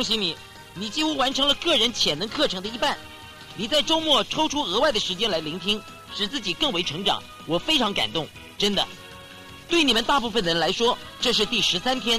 [0.00, 0.34] 恭喜你，
[0.72, 2.96] 你几乎完成了个人潜能课程的一半。
[3.54, 5.78] 你在周末抽出额外的时间来聆听，
[6.16, 8.26] 使自己更为成长，我非常感动，
[8.56, 8.88] 真的。
[9.68, 12.18] 对你们大部分的人来说，这是第十三天。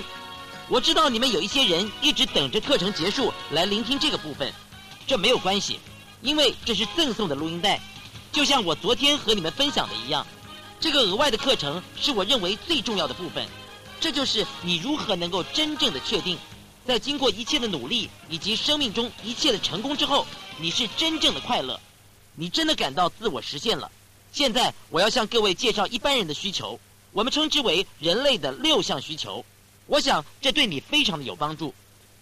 [0.67, 4.53] 我知道你们有一些人一直等着课程结束来聆听这个部分，
[5.07, 5.79] 这没有关系，
[6.21, 7.81] 因为这是赠送的录音带，
[8.31, 10.23] 就像我昨天和你们分享的一样。
[10.79, 13.43] 这个额外的课程是我认为最重要的部分，
[13.99, 16.37] 这就是你如何能够真正的确定，
[16.85, 20.25] 在经过一切的努力以及生命中一切的成功之后，
[20.59, 21.79] 你是真正的快乐，
[22.35, 23.91] 你真的感到自我实现了。
[24.31, 26.79] 现在我要向各位介绍一般人的需求。
[27.13, 29.43] 我们称之为人类的六项需求，
[29.85, 31.73] 我想这对你非常的有帮助，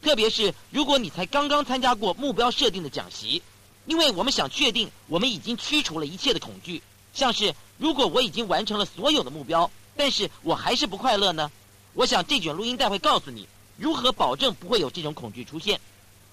[0.01, 3.43] 特别是如果你才刚刚参加过目标设定的讲习，
[3.85, 6.81] 因为我们想确定我们已经驱除了一切的恐惧，
[7.13, 11.51] 像是如果我已经完成了所有的目标，但是我还是不快乐呢？
[11.93, 13.47] 我想这卷录音带会告诉你
[13.79, 15.79] 如何保证不会有这种恐惧出现。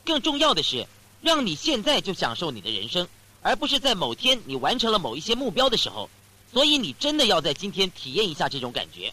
[0.05, 0.87] 更重要的是，
[1.23, 3.07] 让你现在就享受你的人生，
[3.41, 6.11] 而不是在某天你完成了某一些目标的时候。
[6.53, 9.13] 所以你真的要在今天体验一下这种感觉。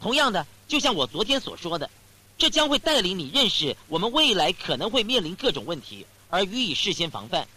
[0.00, 1.90] 同样的，就像我昨天所说的，
[2.38, 7.48] 这将会带领你认识我们未来可能会面临各种问题，而予以事先防范。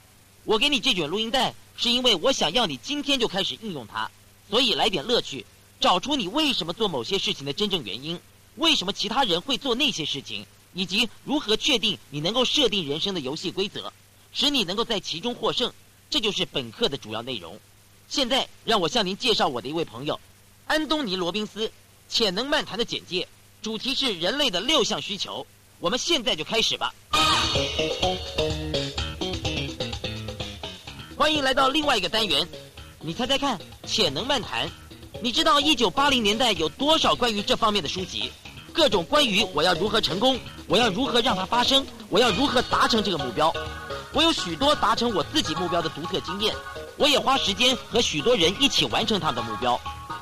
[0.43, 4.09] 我给你这卷录音带，是因为我想要你今天就开始应用它。
[4.49, 5.45] 所以来点乐趣，
[5.81, 8.19] 找出你为什么做某些事情的真正原因，
[8.57, 13.91] 为什么其他人会做那些事情，以及如何确定你能够设定人生的游戏规则，
[14.33, 15.71] 使你能够在其中获胜。
[16.09, 17.59] 这就是本课的主要内容。
[18.07, 20.19] 现在让我向您介绍我的一位朋友，
[20.65, 21.71] 安东尼·罗宾斯，
[22.09, 23.27] 潜能漫谈的简介，
[23.61, 25.45] 主题是人类的六项需求。
[25.79, 26.95] 我们现在就开始吧。
[31.15, 32.47] 欢迎来到另外一个单元，
[33.01, 34.69] 你猜猜看，潜能漫谈。
[35.21, 38.31] 你知道一九八零年代有多少关于这方面的书籍？
[38.77, 43.51] 各种关于我要如何成功，我要如何让它发生，我要如何达成这个目标。
[44.13, 46.55] 我有许多达成我自己目标的独特经验。
[46.95, 49.79] 我也花时间和许多人一起完成他的目标，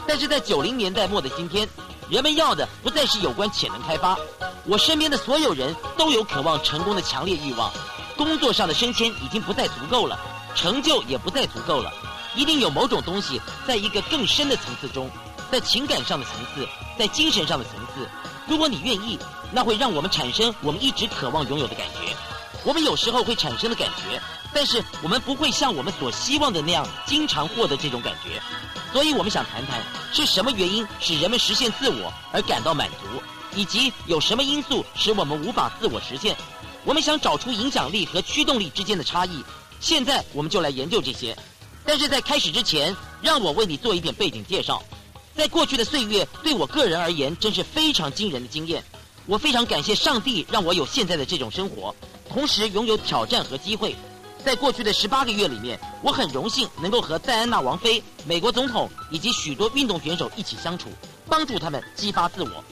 [0.07, 1.67] 但是在九零年代末的今天，
[2.09, 4.17] 人们要的不再是有关潜能开发。
[4.63, 7.69] 我身边的所有人都有渴望成功的强烈欲望，
[8.15, 10.17] 工作上的升迁已经不再足够了，
[10.55, 11.91] 成就也不再足够了，
[12.35, 15.09] 一定有某种东西在一个更深的层次中，
[15.51, 16.65] 在情感上的层次，
[16.97, 18.09] 在精神上的层次。
[18.47, 19.19] 如果你愿意，
[19.51, 22.15] 那会让我们产生我们一直渴望拥有的感觉。
[22.63, 24.21] 我们有时候会产生的感觉。
[24.53, 28.41] 但是我们不会像我们所希望的那样经常获得这种感觉，
[28.93, 29.81] 所以我们想谈谈
[30.13, 33.21] 是什么原因使人们实现自我而感到满足，
[33.53, 36.37] 以及有什么因素使我们无法自我实现。
[36.85, 39.43] 我们想找出影响力和驱动力之间的差异。
[39.81, 41.37] 现在我们就来研究这些。
[41.83, 44.81] 但是在开始之前，让我为你做一点背景介绍。
[45.35, 48.81] 在过去的岁月，对我个人而言真是非常惊人的经验。
[49.25, 51.93] 我非常感谢上帝让我有现在的这种生活，
[52.29, 53.95] 同时拥有挑战和机会。
[54.45, 60.89] 在过去的十八个月里面，我很荣幸能够和戴安娜王妃、美国总统以及许多运动选手一起相处，
[61.27, 62.63] 帮助他们激发自我。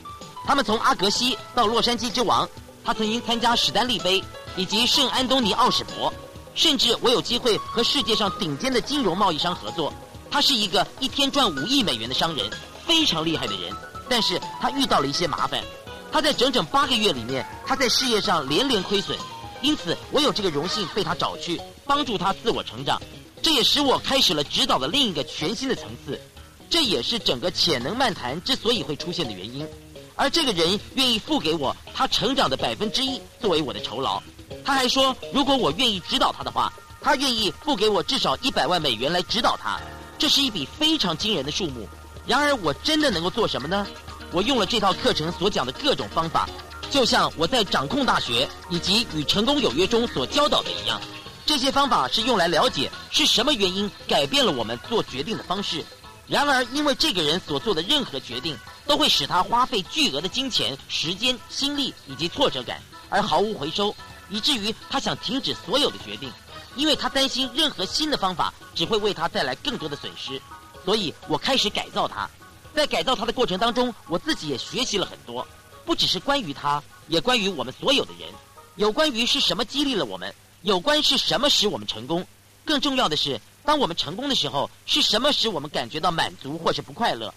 [0.46, 2.48] 他们从阿格西到洛杉矶之王，
[2.86, 4.24] 他曾经参加史丹利杯
[4.56, 6.14] 以及圣安东尼奥史博，
[6.54, 9.92] 甚至我有机会和世界上顶尖的金融贸易商合作。
[10.34, 12.50] 他是一个一天赚五亿美元的商人，
[12.88, 13.72] 非常厉害的人。
[14.10, 15.64] 但是他遇到了一些麻烦，
[16.12, 19.16] 他在整整八个月里面，他在事业上连连亏损。
[19.62, 23.00] 因此，我有这个荣幸被他找去帮助他自我成长，
[23.44, 26.20] 这也使我开始了指导的另一个全新的层次。
[26.68, 29.68] 这也是整个潜能漫谈之所以会出现的原因。
[30.16, 34.20] 而这个人愿意付给我他成长的百分之一作为我的酬劳。
[34.66, 39.80] 他还说，如果我愿意指导他的话，他愿意付给我至少一百万美元来指导他。
[40.24, 41.86] 这是一笔非常惊人的数目。
[42.26, 43.86] 然而，我真的能够做什么呢？
[44.32, 46.48] 我用了这套课程所讲的各种方法。
[46.90, 51.02] 就像我在掌控大学以及与成功有约中所教导的一样，
[51.46, 55.84] 这些方法是用来了解是什么原因改变了我们做决定的方式。
[56.26, 63.94] 然而，因为这个人所做的任何决定都会使他花费巨额的金钱、时间、心力以及挫折感，而毫无回收，
[64.30, 66.32] 以至于他想停止所有的决定，
[66.76, 70.42] 因为他担心任何新的方法只会为他带来更多的损失。
[70.84, 72.30] 所以我开始改造他，
[72.76, 75.48] 在改造他的过程当中，我自己也学习了很多。
[75.86, 78.30] 不只是关于他，也关于我们所有的人。
[78.76, 82.26] 有关于是什么激励了我们，有关是什么使我们成功。
[82.66, 87.34] 更重要的是，当我们成功的时候，是什么使我们感觉到满足或是不快乐？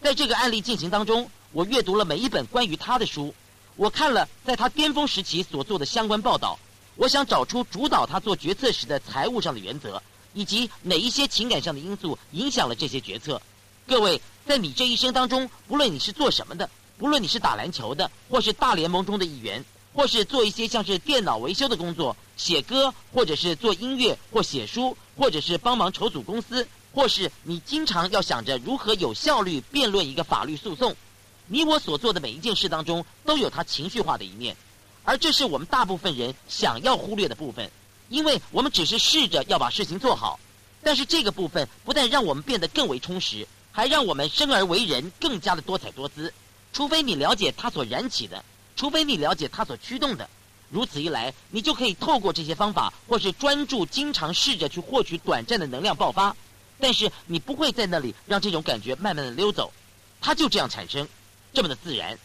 [0.00, 3.34] 在这个案例进行当中，我阅读了每一本关于他的书，
[3.76, 6.58] 我看了在他巅峰时期所做的相关报道。
[6.98, 10.02] 我想找出主导他做决策时的财务上的原则，
[10.34, 13.40] 以及哪一些情感上的因素影响了这些决策。
[13.86, 16.68] 各位，在你这一生当中，不论你是做什么的。
[16.98, 19.64] 不论你是打篮球的，或是大联盟中的一员，
[19.94, 30.96] 或是做一些像是电脑维修的工作，写歌，或者是做音乐或写书，或者是帮忙筹组公司，或是你经常要想着如何有效率辩论一个法律诉讼。
[31.46, 34.56] 你我所做的每一件事当中，都有它情绪化的一面，
[35.08, 37.70] 而这是我们大部分人想要忽略的部分，
[38.10, 40.38] 因为我们只是试着要把事情做好。
[40.82, 46.34] 但是这个部分不但让我们变得更为充实，还让我们生而为人更加的多彩多姿。
[46.74, 48.44] 除非你了解它所燃起的，
[48.76, 50.28] 除非你了解它所驱动的，
[50.68, 56.36] 如此一来，你就可以透过这些方法，或是专注，经常试着去获取短暂的能量爆发。
[56.78, 59.72] 但是你不会在那里让这种感觉慢慢的溜走，
[60.20, 61.08] 它就这样产生。
[61.54, 62.18] 这么的自然，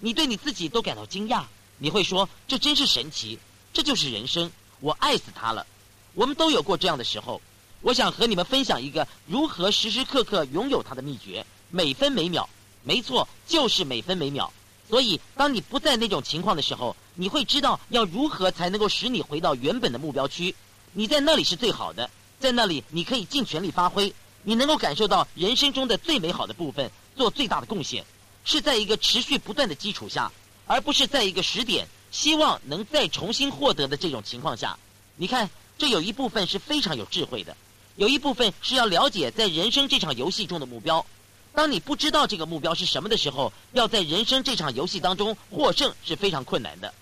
[0.00, 1.44] 你对你自己都感到惊讶。
[1.78, 3.38] 你会说：“这真是神奇，
[3.72, 4.50] 这就是人生，
[4.80, 5.66] 我爱死它了。”
[6.14, 7.40] 我们都有过这样的时候。
[7.80, 12.48] 我想和你们分享一个如何时时刻刻拥有它的秘诀，每分每秒，
[12.82, 14.50] 没错，就是每分每秒。
[14.88, 20.54] 所以，当你不在那种情况的时候，你会知道要如何才能够使你回到原本的目标区。
[20.92, 28.04] 你在那里是最好的，在那里你可以尽全力发挥，你能够感受到人生中的最美好的部分，做最大的贡献。
[28.44, 30.30] 是在一个持续不断的基础下，
[30.66, 34.78] 而不是在一个时点希望能再重新获得的这种情况下。
[35.16, 37.56] 你看，这有一部分是非常有智慧的，
[37.96, 41.04] 有一部分是要了解在人生这场游戏中的目标。
[41.52, 46.92] 当你不知道这个目标是什么的时候，要在人生这场游戏当中获胜是非常困难的。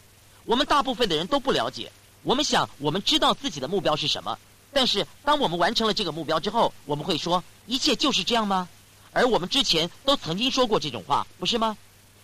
[0.44, 1.90] 我们大部分的人都不了解，
[2.22, 4.38] 我们想我们知道自己的目标是什么，
[4.72, 8.68] 但是当我们完成了这个目标之后，我们会说一切就是这样吗？
[9.12, 11.78] 而我们之前都曾经说过这种话，不是吗？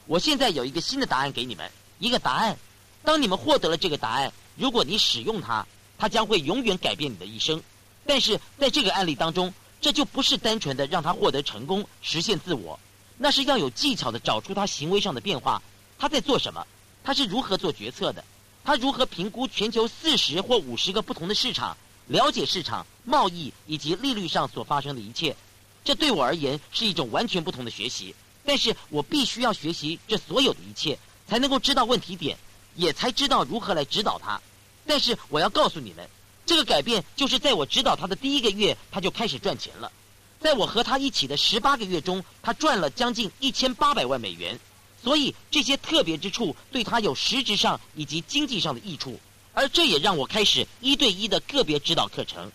[0.08, 2.56] 我现在有一个新的答案给你们，一个答案。
[3.04, 5.66] 当你们获得了这个答案，如果你使用它，
[5.98, 7.62] 它将会永远改变你的一生。
[8.06, 9.52] 但是在这个案例当中，
[9.82, 12.80] 这就不是单纯的让他获得成功、实现自我，
[13.18, 15.62] 那是要有技巧的找出他行为上的变化。
[15.98, 16.66] 他在做什么？
[17.04, 18.24] 他是如何做决策的？
[18.64, 21.76] 他如何评估全球四十或五十个不同的市场，
[22.06, 25.36] 了解市场、贸易以及利率上所发生的一切？
[25.84, 28.14] 这对我而言是一种完全不同的学习，
[28.48, 30.98] 但是我必须要学习这所有的一切，
[31.28, 32.38] 才能够知道问题点，
[32.76, 34.40] 也才知道如何来指导他。
[34.86, 36.08] 但是我要告诉你们，
[36.46, 39.92] 这个改变就是在我指导他的第一个月，他就开始赚钱了。
[40.40, 44.58] 在我和他一起的十八个月中，他赚了将近一千八百万美元。
[45.04, 49.20] 所以这些特别之处对他有实质上以及经济上的益处，
[49.52, 52.50] 而这也让我开始一对一的个别指导课程。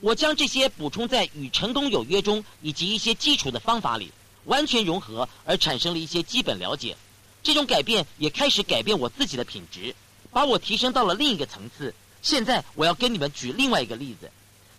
[0.00, 4.10] 我将这些补充在《与成功有约》中，以及一些基础的方法里，
[4.44, 6.96] 完全融合，而产生了一些基本了解。
[7.42, 9.94] 这种改变也开始改变我自己的品质，
[10.30, 11.94] 把我提升到了另一个层次。
[12.20, 14.30] 现在我要跟你们举另外一个例子，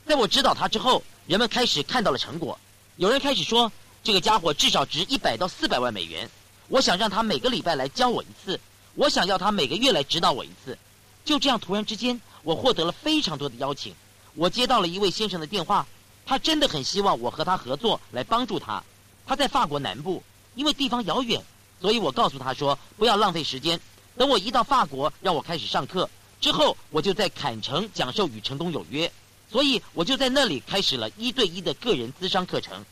[0.06, 2.60] 在我指导他之后，人们开始看到了成果。
[2.98, 3.72] 有人开始说，
[4.04, 6.30] 这个家伙至少值一百到四百万美元。
[6.68, 8.60] 我想让他每个礼拜来教我一次，
[8.96, 10.78] 我想要他每个月来指导我一次。
[11.24, 13.96] 就这样，突然之间，我获得了非常多的邀请。
[14.36, 15.88] 我接到了一位先生的电话，
[16.26, 18.84] 他真的很希望我和他合作来帮助他。
[19.30, 20.24] 他在法国南部，
[20.56, 21.40] 因为地方遥远，
[21.80, 23.80] 所以我告诉他说不要浪费时间，
[24.18, 26.10] 等我一到法国，让我开始上课。
[26.42, 29.12] 之后我就在坎城讲授与成功有约，
[29.52, 32.84] 所以我就在那里开始了一对一的个人咨商课程。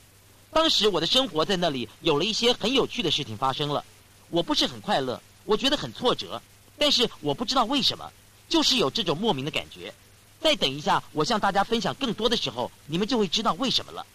[0.52, 3.84] 当时我的生活在那里有了一些很有趣的事情发生了，
[4.30, 6.40] 我不是很快乐，我觉得很挫折，
[6.78, 8.12] 但是我不知道为什么，
[8.48, 9.92] 就是有这种莫名的感觉。
[10.40, 14.06] 再等一下，我向大家分享更多的时候，你们就会知道为什么了。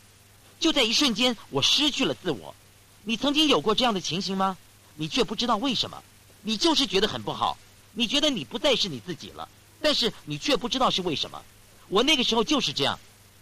[0.63, 2.55] 就在一瞬间，我失去了自我。
[3.03, 4.57] 你曾经有过这样的情形吗？
[4.95, 6.01] 你却不知道为什么，
[6.43, 7.59] 你就是觉得很不好，
[7.95, 9.49] 你觉得你不再是你自己了，
[9.81, 11.43] 但是你却不知道是为什么。
[11.89, 12.97] 我那个时候就是这样，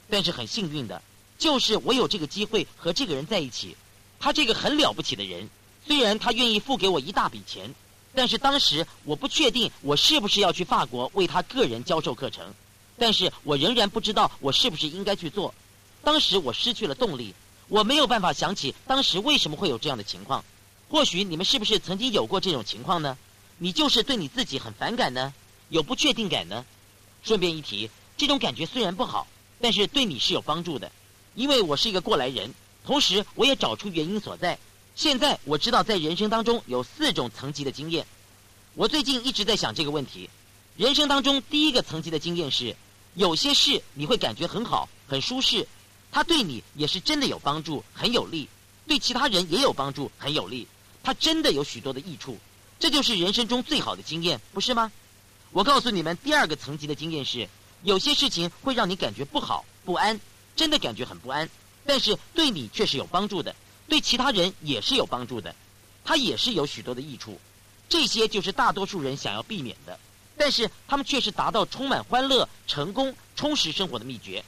[0.09, 1.03] 但是很幸运的，
[1.39, 3.77] 就是我有这个机会和这个人在一起。
[4.19, 5.51] 他这个很了不起的人，
[5.87, 7.75] 虽然他愿意付给我一大笔钱，
[8.15, 12.55] 但是当时我不确定我是不是要去法国为他个人教授课程。
[12.97, 15.55] 但是我仍然不知道我是不是应该去做。
[16.03, 17.35] 当时我失去了动力，
[17.69, 20.45] 我没有办法想起当时为什么会有这样的情况。
[20.89, 23.17] 或许你们是不是曾经有过这种情况呢？
[23.59, 25.33] 你就是对你自己很反感呢，
[25.69, 26.65] 有不确定感呢？
[27.23, 29.27] 顺便一提，这种感觉虽然不好，
[29.61, 30.91] 但是对你是有帮助的。
[31.35, 32.55] 因为我是一个过来人，
[32.85, 34.59] 同时我也找出原因所在。
[34.97, 38.07] 现在我知道在人生当中有四种层级的经验。
[38.75, 40.31] 我最近一直在想这个问题。
[40.77, 42.75] 人生当中第一个层级的经验是。
[43.15, 45.67] 有些事你会感觉很好、很舒适，
[46.13, 48.49] 它对你也是真的有帮助、很有利，
[48.87, 50.67] 对其他人也有帮助、很有利，
[51.03, 52.39] 它真的有许多的益处，
[52.79, 54.91] 这就是人生中最好的经验，不是吗？
[55.53, 57.49] 我告诉你们，第二个层级的经验是，
[57.83, 60.21] 有些事情会让你感觉不好、不安，
[60.57, 61.49] 真的感觉很不安，
[61.85, 63.55] 但是对你却是有帮助的，
[63.89, 65.55] 对其他人也是有帮助的，
[66.05, 67.41] 它也是有许多的益处。
[67.89, 69.99] 这些就是大多数人想要避免的，
[70.37, 74.45] 但是他们却是达到充满欢乐、成功、充实生活的秘诀。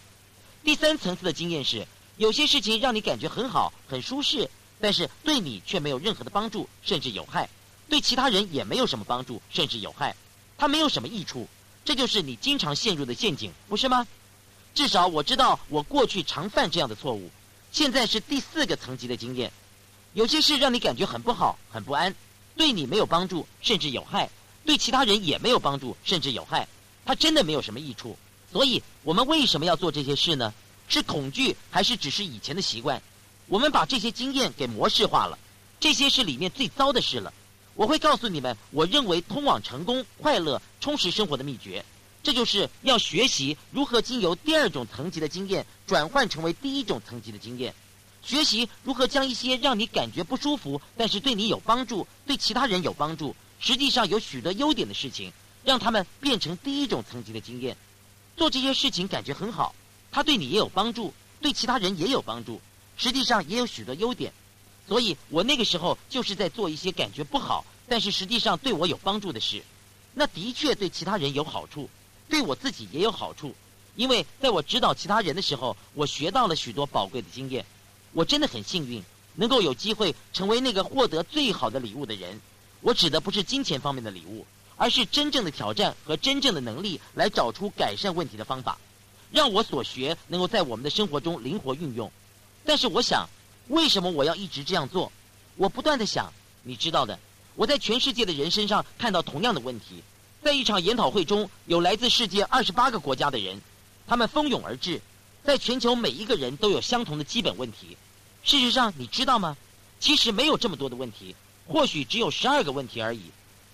[0.64, 4.49] 第三层次的经验是，有些事情让你感觉很好、很舒适，
[4.81, 7.49] 但是对你却没有任何的帮助，甚至有害；
[7.88, 10.14] 对其他人也没有什么帮助，甚至有害。
[10.57, 11.49] 它没有什么益处，
[11.85, 14.07] 这就是你经常陷入的陷阱，不是吗？
[14.73, 17.28] 至少我知道，我过去常犯这样的错误。
[17.73, 19.50] 现在是第四个层级的经验，
[20.12, 22.14] 有些事让你感觉很不好、很不安，
[22.57, 24.28] 对你没有帮助，甚至有害；
[24.64, 26.69] 对其他人也没有帮助，甚至有害。
[27.04, 28.16] 它真的没有什么益处。
[28.52, 30.52] 所以，我们为什么要做这些事呢？
[30.88, 33.00] 是恐惧，还是只是以前的习惯？
[33.47, 35.38] 我们把这些经验给模式化了，
[35.80, 37.32] 这些是里面最糟的事了。
[37.75, 41.82] 我会告诉你们，我认为通往成功、快乐、充实生活的秘诀，
[42.23, 47.75] 这就是要学习如何经由第二种层级的经验转换成为第一种层级的经验，
[48.23, 55.32] 学习如何将一些让你感觉不舒服，但是对你有帮助、对其他人有帮助，实际上有许多优点的事情，
[55.64, 57.75] 让他们变成第一种层级的经验。
[58.43, 59.73] 做这些事情感觉很好，
[60.11, 62.61] 他对你也有帮助，对其他人也有帮助，
[62.97, 64.33] 实际上也有许多优点。
[64.89, 69.63] 所以我那个时候就是在做一些感觉不好，但是实际上对我有帮助的事。
[70.13, 71.89] 那的确对其他人有好处，
[72.29, 73.55] 对我自己也有好处。
[73.95, 77.65] 因为在我指导其他人的时候，我学到了许多宝贵的经验。
[78.13, 79.01] 我真的很幸运，
[79.37, 82.41] 能够有机会成为那个获得最好的礼物的人。
[82.81, 84.45] 我指的不是金钱方面的礼物，
[84.83, 88.77] 而是真正的挑战和真正的能力，来找出改善问题的方法，
[89.31, 92.11] 让我所学能够在我们的生活中灵活运用。
[92.65, 93.29] 但是我想。
[93.69, 95.12] 为什么我要一直这样做？
[95.57, 96.33] 我不断的想，
[96.65, 97.17] 你知道的，
[97.55, 100.03] 我在全世界的人身上看到同样的问题。
[100.43, 103.62] 在一场研讨会中，有来自世界二十八个国家的人，
[104.09, 105.01] 他们蜂拥而至。
[105.45, 107.97] 在全球每一个人都有相同的基本问题。
[108.43, 109.57] 事实上，你知道吗？
[110.01, 111.37] 其实没有这么多的问题，
[111.69, 113.23] 或许只有十二个问题而已。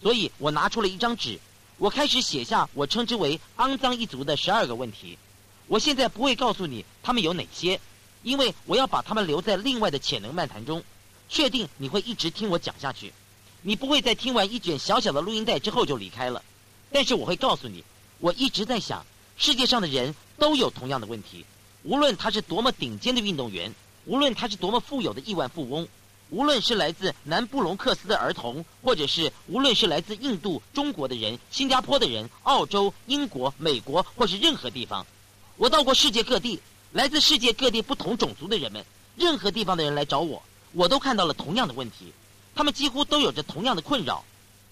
[0.02, 1.38] 所以我拿出了一张纸，
[1.78, 5.18] 我开始写下我称之为“肮脏一族”的十二个问题。
[5.66, 7.80] 我现在不会告诉你他们有哪些。
[8.24, 10.82] 因为我要把他们留在另外的潜能漫谈中，
[11.28, 13.12] 确定你会一直听我讲下去，
[13.62, 16.42] 你不会在听完一卷小小的录音带之后就离开了。
[16.90, 17.84] 但是我会告诉你，
[18.18, 21.46] 我一直在想，世界上的人都有同样的问题，
[21.84, 23.72] 无论他是多么顶尖的运动员，
[24.04, 25.86] 无论他是多么富有的亿万富翁，
[26.30, 35.06] 无论是来自南布隆克斯的儿童，或者是无论是来自印度、中国的人、新加坡的人、澳洲、英国、美国，或是任何地方，
[35.56, 36.60] 我到过世界各地。
[36.92, 38.82] 来自世界各地不同种族的人们，
[39.14, 40.42] 任何地方的人来找我，
[40.72, 42.14] 我都看到了同样的问题，
[42.54, 44.24] 他们几乎都有着同样的困扰。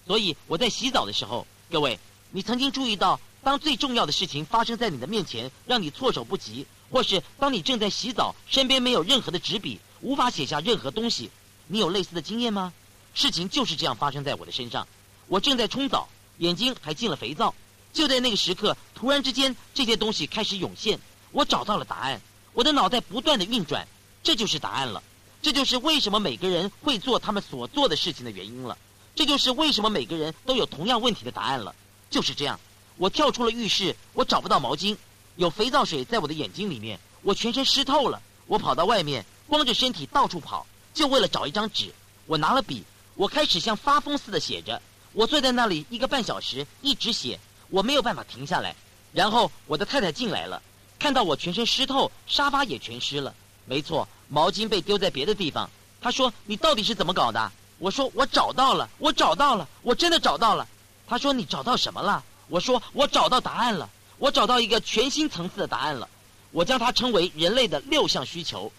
[0.07, 1.99] 所以我在洗澡的时候，各位，
[2.31, 11.29] 你曾经注意到，当最重要的事情发生在你的面前，让你措手不及，或是当你正在洗澡，身边没有任何的纸笔，无法写下任何东西，
[11.67, 12.73] 你有类似的经验吗？
[13.13, 14.87] 事情就是这样发生在我的身上。
[15.27, 16.07] 我正在冲澡，
[16.37, 17.53] 眼睛还进了肥皂，
[17.91, 20.99] 就在那个时刻，突然之间，这些东西开始涌现。
[21.31, 22.21] 我找到了答案，
[22.53, 23.85] 我的脑袋不断的运转，
[24.23, 25.03] 这就是答案了，
[25.41, 28.77] 这就是为什么每个人会做他们所做的事情的原因了，
[29.13, 31.75] 这就是为什么每个人都有同样问题的答案了，
[32.09, 32.59] 就是这样。
[32.95, 34.95] 我跳出了浴室，我找不到毛巾，
[35.35, 38.21] 有肥皂水在我的眼睛里面，我全身湿透了。
[38.47, 40.65] 我跑到外面，光着身体到处跑，
[40.97, 41.93] 就为了找一张纸。
[42.25, 44.81] 我拿了笔，我开始像发疯似的写着。
[45.13, 47.39] 我坐在那里一个半小时，一直写，
[47.69, 48.75] 我没有办法停下来。
[49.13, 50.61] 然后我的太太进来了。
[50.99, 53.33] 看到我全身湿透，沙发也全湿了。
[53.65, 55.69] 没错，毛巾被丢在别的地方。
[56.01, 60.67] 他说：“你到底是怎么搞的？”我说：“我找到了，我找到了，我真的找到了。”
[61.07, 63.87] 他说：“你找到什么了？”我说：“我找到答案了，
[64.17, 66.09] 我找到一个全新层次的答案了。
[66.51, 68.71] 我将它称为人类的六项需求。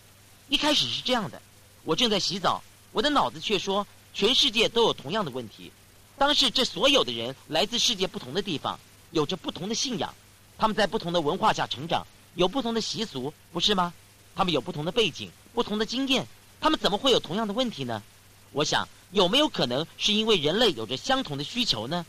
[0.48, 1.40] 一开始是这样的：
[1.84, 5.72] 我正在洗澡，我的脑子却说，全世界都有同样的问题。
[6.16, 8.78] 当时这所有的人来自世界不同的地方，
[9.10, 10.14] 有着不同的信仰。”
[10.58, 12.04] 他们在不同的文化下成长，
[12.34, 13.94] 有不同的习俗，不是吗？
[14.34, 16.26] 他们有不同的背景、不同的经验，
[16.60, 18.02] 他们怎么会有同样的问题呢？
[18.50, 22.04] 我想，有没有可能是因为人类有着相同的需求呢？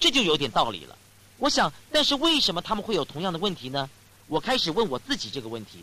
[0.00, 0.96] 这就有点道理了。
[1.36, 3.90] 我想，但是为什么他们会有同样的问题呢？
[4.26, 5.80] 我开始问我自己这个问题：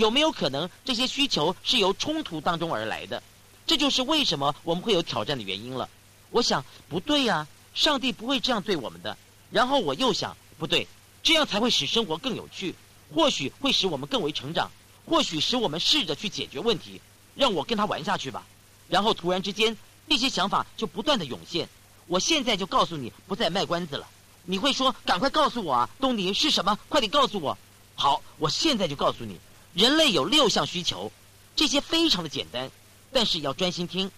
[0.00, 3.22] 有没有可能这些需求是由冲突当中而来的？
[3.66, 5.90] 这就是为什么我们会有挑战的原因了。
[6.30, 9.18] 我想，不对呀，上帝不会这样对我们的。
[9.50, 10.88] 然后我又想，不对。
[11.22, 12.74] 这样才会使生活更有趣，
[13.14, 14.70] 或许会使我们更为成长，
[15.04, 17.02] 或许使我们试着去解决问题。
[17.34, 18.46] 让我跟他玩下去吧。
[18.88, 19.76] 然后突然之间，
[20.08, 21.68] 这些想法就不断的涌现。
[22.06, 24.08] 我现在就告诉你，不再卖关子了。
[24.46, 26.78] 你会说：“赶快告诉我啊，东尼是什么？
[26.88, 27.58] 快点告诉我。”
[27.94, 29.38] 好，我现在就告诉你，
[29.72, 31.12] 人类有六项需求，
[31.54, 32.70] 这些非常的简单，
[33.12, 34.10] 但是要专心听。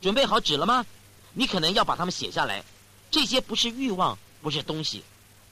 [0.00, 0.84] 准备好纸了吗？
[1.32, 2.64] 你可能要把它们写下来。
[3.10, 5.04] 这些不是欲望，不是东西。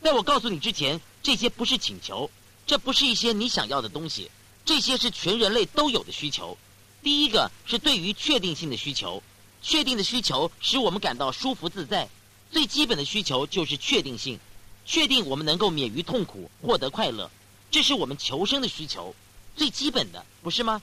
[0.02, 2.30] 在我告诉你之前，这些不是请求，
[2.66, 4.30] 这不是一些你想要的东西，
[4.64, 6.58] 这些是全人类都有的需求。
[7.02, 9.22] 第一个是对于确定性的需求，
[9.62, 12.08] 确定的需求使我们感到舒服自在。
[12.50, 14.38] 最基本的需求就是确定性，
[14.84, 17.30] 确定我们能够免于痛苦，获得快乐，
[17.70, 19.14] 这是我们求生的需求，
[19.56, 20.82] 最基本的，不是吗？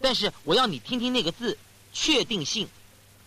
[0.00, 1.58] 但是我要你听听那个字——
[1.92, 2.68] 确定性。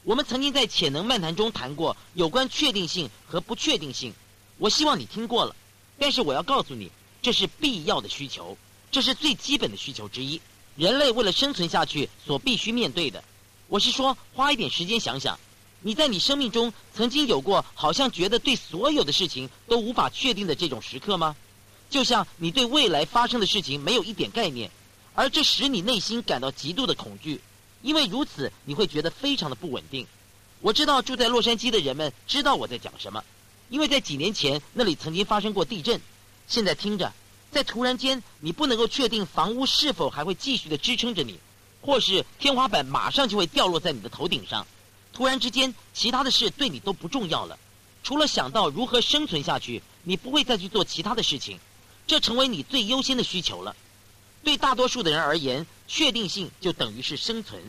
[0.04, 4.14] 我们曾经在潜能漫谈中谈过有关确定性和不确定性，
[4.58, 5.56] 我希望你听过了。
[6.00, 6.90] 但是我要告诉你，
[7.22, 8.58] 这是必要的需求，
[8.90, 10.42] 这是最基本的需求之一，
[10.76, 13.24] 人类为了生存下去所必须面对的。
[13.68, 15.40] 我是说，花一点时间想想，
[15.82, 21.36] 你在你生命中曾经有过好像觉得对所有的事情都无法确定的这种时刻吗？
[21.90, 24.72] 就像你对未来发生的事情没有一点概念，
[25.16, 27.42] 而这使你内心感到极度的恐惧。
[27.82, 30.06] 因为如此，你会觉得非常的不稳定。
[30.60, 33.24] 我知道住在洛杉矶的人们知道我在讲什么，
[33.70, 36.00] 因为在几年前那里曾经发生过地震。
[36.48, 37.12] 现在听着，
[37.52, 41.40] 在突然间，你不能够确定房屋是否还会继续的支撑着你，
[41.82, 44.68] 或是天花板马上就会掉落在你的头顶上。
[45.14, 47.58] 突然之间，其他的事对你都不重要了，
[48.04, 51.58] 除了想到如何生存下去，你不会再去做其他的事情，
[52.06, 53.76] 这成为你最优先的需求了。
[54.44, 57.62] 对大多数的人而言，确定性就等于是生存，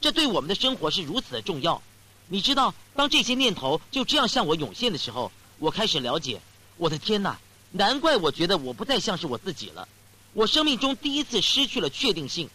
[0.00, 1.82] 这对我们的生活是如此的重要。
[2.28, 6.40] 你知道，当这些念头就这样向我涌现的时候，我开始了解。
[6.76, 7.38] 我的天哪！
[7.72, 9.88] 难怪我觉得我不再像是我自己了。
[10.32, 12.48] 我生命中第一次失去了确定性。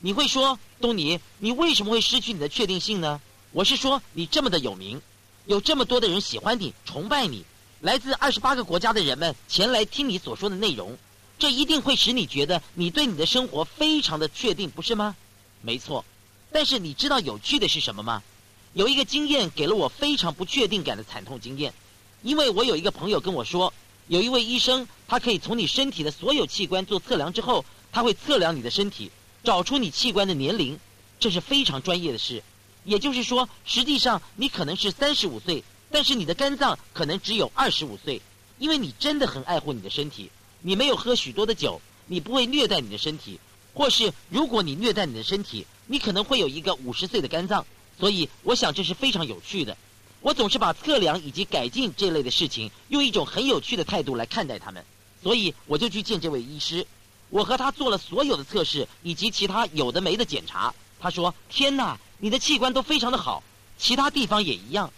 [0.00, 3.20] 你会说，东尼，你为什么会失去你的确定性呢？
[3.52, 5.02] 我是说，你这么的有名，
[5.46, 7.44] 有这么多的人喜欢你、崇拜你，
[7.80, 10.96] 来自二十八个国家的人们前来听你所说的内容。
[11.38, 15.16] 这一定会使你觉得你对你的生活非常的确定，不是吗？
[15.62, 16.04] 没错。
[16.52, 18.22] 但是你知道有趣的是什么吗？
[18.72, 21.72] 有一个经验给了我非常不确定感的惨痛经验，
[22.22, 23.72] 因为我有一个朋友跟我说，
[24.08, 29.10] 有一位医生，他可以从你身体的所有器官做测量之后，他会测量你的身体，
[29.42, 30.78] 找出你器官的年龄，
[31.18, 32.42] 这是非常专业的事。
[32.84, 38.20] 也就是说，实际上你可能是三十五岁，但是你的肝脏可能只有二十五岁，
[38.58, 40.30] 因为你真的很爱护你的身体。
[40.66, 43.38] 你没有喝许多的酒，你不会虐待你的身体，
[43.74, 47.66] 或是如果你虐待你的身体，你可能会有一个五十岁的肝脏。
[48.00, 49.76] 所以，我想这是非常有趣的。
[50.22, 54.82] 我总是把测量以及改进这类的事情用一种很有趣的态度来看待他们。
[55.22, 56.86] 所以，我就去见这位医师，
[57.28, 60.74] 我和他做了所有的测试以及其他有的没的检查。
[60.98, 63.42] 他说：“天哪，你的器官都非常的好，
[63.76, 64.90] 其他地方也一样。”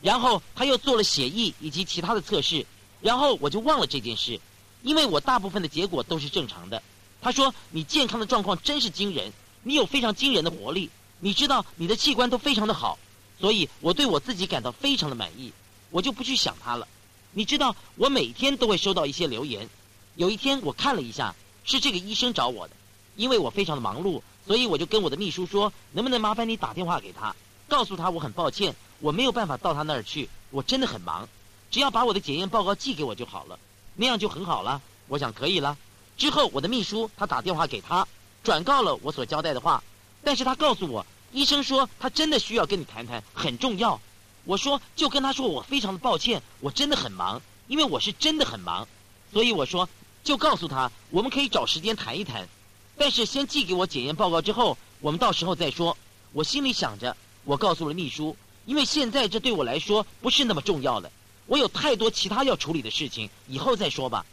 [0.00, 2.64] 然后他又做了血液以及其他的测试，
[3.00, 4.40] 然后我就忘了这件事。
[4.82, 6.82] 因为我大部分的结果都是正常的，
[7.20, 10.88] 他说你健康的状况真是惊人，你有非常惊人的活力，
[11.20, 12.98] 你知道你的器官都非常的好，
[13.40, 15.52] 所以我对我自己感到非常的满意，
[15.90, 16.86] 我就不去想他了。
[17.32, 19.68] 你知道我每天都会收到一些留言，
[20.14, 22.74] 有一天我看了一下，是这个医生找我的，
[23.16, 27.34] 因为我非常的忙碌，所以我就跟我的秘书说，能不能麻烦你打电话给他，
[27.68, 31.28] 告诉他我很抱歉，我没有办法到他那儿去，我真的很忙，
[31.70, 33.58] 只要把我的检验报告寄给我就好了。
[34.00, 35.76] 那样就很好了，我想可以了。
[36.16, 38.06] 之后我的秘书他打电话给他，
[38.44, 39.82] 转告了我所交代的话，
[40.22, 44.00] 但是他告诉我，医生说他真的需要跟你谈谈，很重要。
[44.44, 48.86] 我说就跟他说我非常的抱歉，我真的很忙，因为我是真的很忙，
[49.32, 49.88] 所以我说
[50.22, 52.48] 就告诉他我们可以找时间谈一谈，
[52.96, 55.96] 但是先寄给我检验报告之后，我们到时候再说。
[56.32, 61.10] 我心里想着，我告诉了秘书，因为现在这对我来说不是那么重要了。
[61.48, 64.24] 我有太多其他要处理的事情，以后再说吧。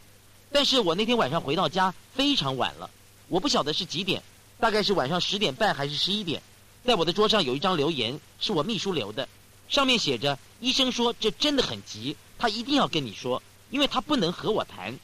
[0.52, 2.88] 但是我那天晚上回到家非常晚了，
[3.28, 4.22] 我不晓得是几点，
[4.60, 6.42] 大概是晚上十点半还是十一点。
[6.84, 9.26] 在我的桌上有一张留言，是我秘书留的，
[9.68, 14.96] 上面写着：“医生说这真的很急，他一定要跟你说，因为他不能和我谈。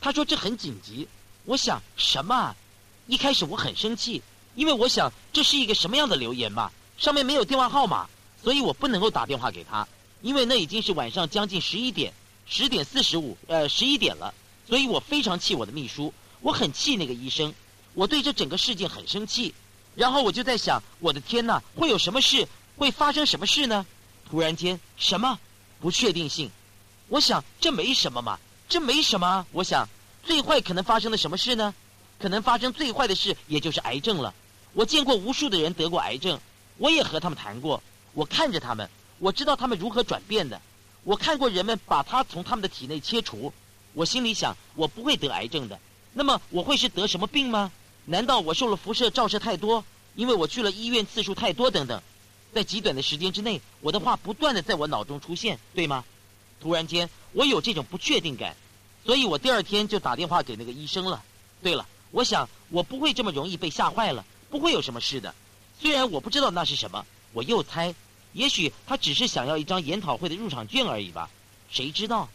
[0.00, 1.08] 他说这很紧急。”
[1.46, 2.54] 我想什么？
[3.06, 4.20] 一开始我很生气，
[4.54, 6.70] 因为我想这是一个什么样的留言嘛？
[6.98, 8.08] 上面没有电话号码，
[8.42, 9.86] 所以我不能够打电话给他。
[10.22, 12.12] 因为那已经是晚上将近十一点，
[12.46, 14.34] 十点四十五，呃，十一点了，
[14.68, 17.54] 所以我非常气我的秘书，我很气那个医生，
[17.94, 19.54] 我对这整个事件很生气。
[19.96, 22.46] 然后我就在想，我的天哪，会有什么事？
[22.76, 23.84] 会发生什么事呢？
[24.28, 25.38] 突然间，什么？
[25.80, 26.50] 不确定性。
[27.08, 29.44] 我想这没什么嘛，这没什么。
[29.52, 29.88] 我想，
[30.22, 31.74] 最坏可能发生的什么事呢？
[32.18, 34.32] 可能发生最坏的事，也就是癌症了。
[34.74, 36.38] 我见过无数的人得过癌症，
[36.78, 37.82] 我也和他们谈过，
[38.14, 38.88] 我看着他们。
[39.20, 40.60] 我知道他们如何转变的，
[41.04, 43.52] 我看过人们把它从他们的体内切除。
[43.92, 45.78] 我心里想，我不会得癌症的。
[46.14, 47.70] 那么我会是得什么病吗？
[48.06, 49.84] 难道我受了辐射照射太多？
[50.16, 52.02] 因为我去了医院次数太多等等。
[52.54, 56.02] 在极短的时间之内，我的话不断的在我脑中出现，对吗？
[56.60, 58.56] 突然间，我有这种不确定感，
[59.04, 61.22] 所以我第二天就打电话给那个医生了。
[61.62, 65.34] 对了，我想我不会这么容易被吓坏了，不会有什么事的。
[65.80, 67.94] 虽然我不知道那是什么，我又猜，
[68.32, 71.28] 也许他只是想要一张研讨会的入场券而已吧，
[71.70, 72.28] 谁知道？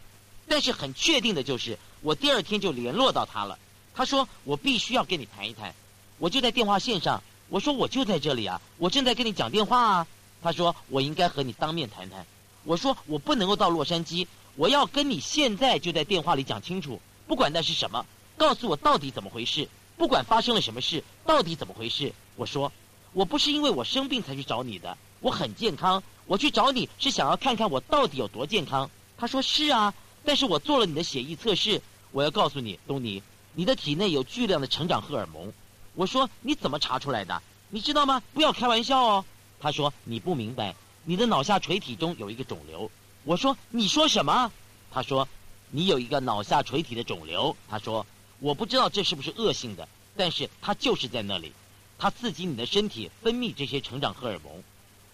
[0.48, 3.58] 但是很确定的就是，我第二天就联络到他了。
[3.94, 5.74] 他说我必须要跟你谈一谈，
[6.18, 7.22] 我就在电话线上。
[7.48, 10.06] 我说我就在这里啊，我正在跟你讲电话啊。
[10.42, 12.26] 他说我应该和你当面谈谈。
[12.64, 18.04] 我说我不能够到洛杉矶，我要跟你现在就在电话里讲清楚，不管那是什么，
[18.36, 22.12] 告诉我到底怎么回事，不管发生了什么事，到底怎么回事。
[22.36, 22.70] 我说
[23.12, 28.88] 我不是因为我生病才去找你的，我很健康，我去找你是想要看看我到底有多健康。
[29.18, 29.92] 他说是啊。
[30.24, 33.20] 但是我做了你的血液测试，我要告诉你，东尼，
[33.52, 35.52] 你的体内有巨量的成长荷尔蒙。
[35.94, 37.42] 我说你怎么查出来的？
[37.70, 38.22] 你知道吗？
[38.34, 39.24] 不要开玩笑哦。
[39.58, 42.88] 他说你不明白，你的脑下垂体中有一个肿瘤。
[43.24, 44.52] 我说你说什么？
[44.92, 45.26] 他说
[45.72, 47.56] 你有一个脑下垂体的肿瘤。
[47.68, 48.06] 他说
[48.38, 51.52] 我不知道这是不是恶性的，但是它就是在那里，
[51.98, 54.62] 它刺激你的身体分泌这些成长荷尔蒙。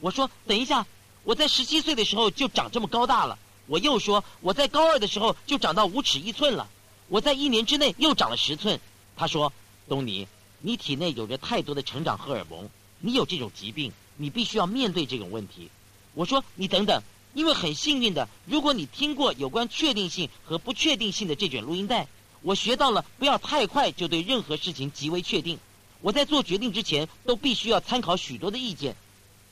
[0.03, 0.85] 我说等一下，
[1.23, 3.39] 我在十七岁的时候就长这么高大了。
[3.69, 6.69] 我又说，我在高二的时候就长到五尺一寸了，
[7.07, 8.81] 我在一年之内又长了十寸。
[9.17, 9.53] 他说
[9.89, 10.27] ：“东尼，
[10.61, 15.71] 你体内有着太多的成长荷尔蒙，你有这种疾病，你必须要面对这种问题。”
[16.15, 17.01] 我说：“你等等，
[17.33, 22.09] 因为很幸运的，如果你听过有关确定性和不确定性的这卷录音带，
[22.41, 25.61] 我学到了不要太快就对任何事情极为确定。
[26.01, 28.97] 我在做决定之前都必须要参考许多的意见。”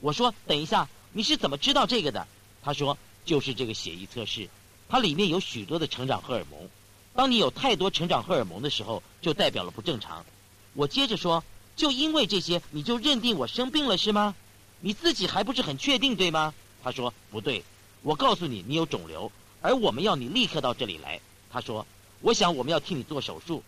[0.00, 2.26] 我说：“等一下，你是怎么知道这个的？”
[2.62, 2.96] 他说。
[3.22, 4.48] 就是这个血液测试，
[4.88, 6.68] 它里面有许多的成长荷尔蒙。
[7.14, 10.24] 当你有太多成长荷尔蒙的时候，就代表了不正常。
[10.72, 11.44] 我接着说，
[11.76, 14.34] 就因为这些，你就认定我生病了是吗？
[14.80, 16.54] 你自己还不是很确定对吗？
[16.82, 17.62] 他说不对，
[18.02, 21.20] 我告诉你，你有肿瘤，而我们要你立刻到这里来。
[21.52, 21.86] 他说，
[22.22, 23.62] 我想我们要替你做手术。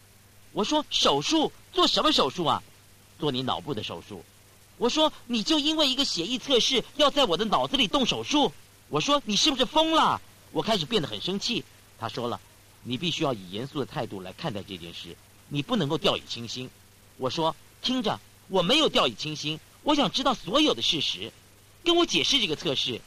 [0.53, 2.62] 我说手术做什么手术啊？
[3.21, 4.25] 做你脑部的手术。
[4.83, 8.53] 我说你就因为一个血液测试要在我的脑子里动手术？
[8.88, 10.21] 我说你是不是疯了？
[10.51, 11.62] 我开始变得很生气。
[12.01, 12.40] 他说了，
[12.83, 15.16] 你必须要以严肃的态度来看待这件事，
[15.47, 16.68] 你不能够掉以轻心。
[17.16, 18.18] 我说听着，
[18.49, 21.31] 我没有掉以轻心，我想知道所有的事实，
[21.85, 23.01] 跟我解释这个测试。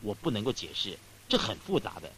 [0.00, 2.10] 我不能够解释，这很复杂的。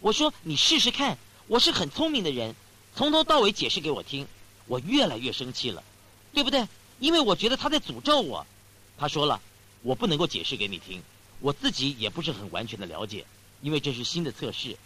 [0.00, 1.16] 我说你试试看，
[1.46, 2.56] 我是很聪明的人，
[2.96, 4.26] 从头到尾解释给我听。
[4.66, 5.84] 我越来越生气了，
[6.32, 6.66] 对不对？
[7.00, 8.46] 因为我觉得他在诅咒我。
[8.98, 9.40] 他说了，
[9.82, 11.02] 我不能够解释给你听。
[11.40, 13.24] 我自己也不是很完全的了解，
[13.62, 14.76] 因为这是新的测试。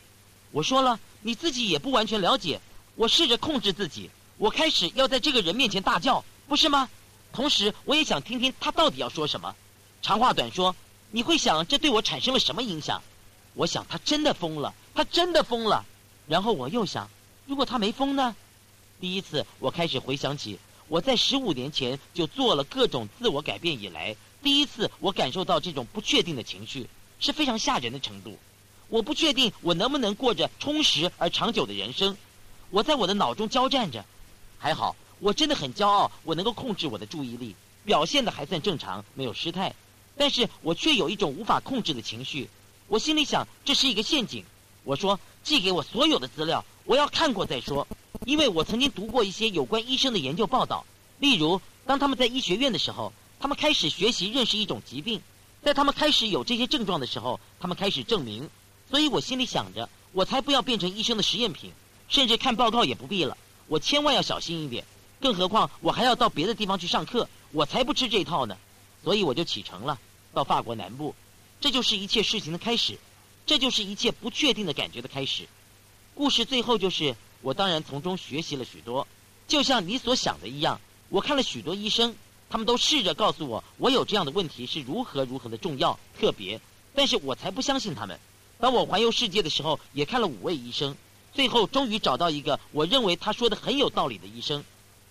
[0.50, 2.60] 我说了，你自己也不完全了解。
[2.94, 6.90] 我试着控制自己，我开始要在这个人面前大叫，不是吗？
[7.32, 9.54] 同时，我也想听听他到底要说什么。
[10.02, 10.76] 长话短说，
[11.10, 13.02] 你会想这对我产生了什么影响？
[13.54, 15.86] 我想他真的疯了，他真的疯了。
[16.28, 17.08] 然后我又想，
[17.46, 18.36] 如果他没疯呢？
[19.00, 24.16] 第一次，我开始回想起我在十五年前就做了各种自我改变以来。
[24.42, 26.88] 第一次，我感受到这种不确定的情绪
[27.20, 28.38] 是非常吓人的程度。
[28.88, 32.16] 我不确定我能不能过着充实而长久的人生。
[32.70, 34.04] 我在我的脑中交战着。
[34.58, 39.74] 还好，我真的很骄傲，我能够控制我的注意力，表现的还算正常，没有失态。
[40.16, 42.48] 但是我却有一种无法控制的情绪。
[42.88, 44.44] 我心里想，这是一个陷阱。
[44.84, 47.86] 我说，寄给我所有的资料，我要看过再说。
[48.24, 50.84] 因为我曾经读过一些有关医生的研究报道，
[51.18, 53.12] 例如，当他们在医学院的时候。
[53.42, 55.20] 他们开始学习认识一种疾病，
[55.64, 58.48] 在他们开始有这些症状的时候，他们开始证明。
[58.88, 61.72] 所以我心里想着，我才不要变成医生的实验品，
[62.08, 63.36] 甚至看报告也不必了。
[63.66, 64.84] 我千万要小心一点，
[65.20, 68.56] 更何况我还要到别的地方去上课，我才不吃这套呢。
[69.02, 69.98] 所以我就启程了，
[70.32, 71.12] 到法国南部。
[71.60, 72.96] 这就是一切事情的开始，
[73.44, 75.48] 这就是一切不确定的感觉的开始。
[76.14, 79.06] 故事最后就是，我当然从中学习了许多，
[79.46, 82.14] 就像你所想的一样，我看了许多医生。
[82.48, 86.60] 他们都试着告诉我，我有这样的问题是如何如何的重要、特别，
[86.94, 88.20] 但是我才不相信他们。
[88.60, 90.94] 当我环游世界的时候，也看了五位医生，
[91.32, 94.62] 最后终于找到一个我认为他说的很有道理的医生。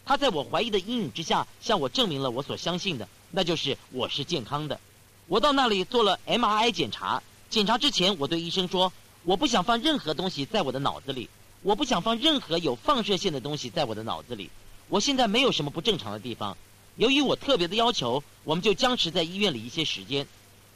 [0.05, 4.79] 他在我怀疑的阴影之下，向我证明了我所相信的，那就是我是健康的。
[5.25, 11.27] 我到那里做了 MRI 检查，检查之前，我对医生说，我不想放任何东西在我的脑子里，
[11.63, 14.49] 我不想放任何有放射线的东西在我的脑子里。
[14.89, 16.57] 我现在没有什么不正常的地方。
[16.95, 20.27] 由于我特别的要求，我们就僵持在医院里一些时间。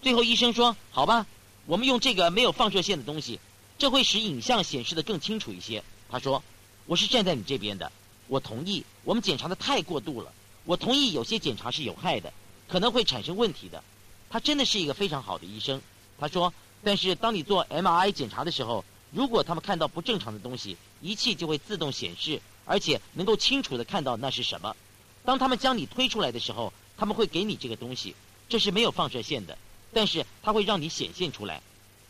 [0.01, 1.25] 最后医生说：“好吧，
[1.65, 3.39] 我们用这个没有放射线的东西，
[3.79, 6.43] 这会使影像显示的更清楚一些。”他说
[6.85, 7.91] ：“我是站在你这边的，
[8.27, 8.85] 我同意。
[9.03, 10.31] 我们检查的太过度了，
[10.65, 12.31] 我同意有些检查是有害的，
[12.67, 13.83] 可能会产生问题的。”
[14.29, 15.81] 他真的是一个非常好的医生。
[16.19, 24.75] 他说，但是当你做 MRI 检查的时候，如果他们看到不正常的东西，仪器就会自动显示，而且能够清楚的看到那是什么。
[25.23, 28.13] 当他们将你推出来的时候，他们会给你这个东西，
[28.49, 29.57] 这是没有放射线的，
[29.93, 31.61] 但是它会让你显现出来。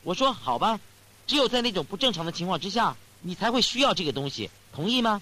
[0.01, 0.79] 我说好吧，
[1.27, 5.21] 只有在那种不正常的情况之下，你才会需要这个东西，同意吗？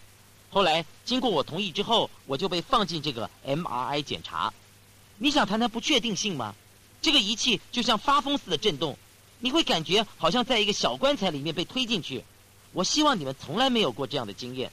[0.52, 4.54] 后来经过我同意之后，我就被放进这个 MRI 检查。
[5.18, 6.56] 你想谈谈不确定性吗？
[7.02, 8.98] 这个仪器就像发疯似的震动。
[9.44, 12.24] 你会感觉好像在一个小棺材里面被推进去。
[12.72, 14.72] 我希望你们从来没有过这样的经验。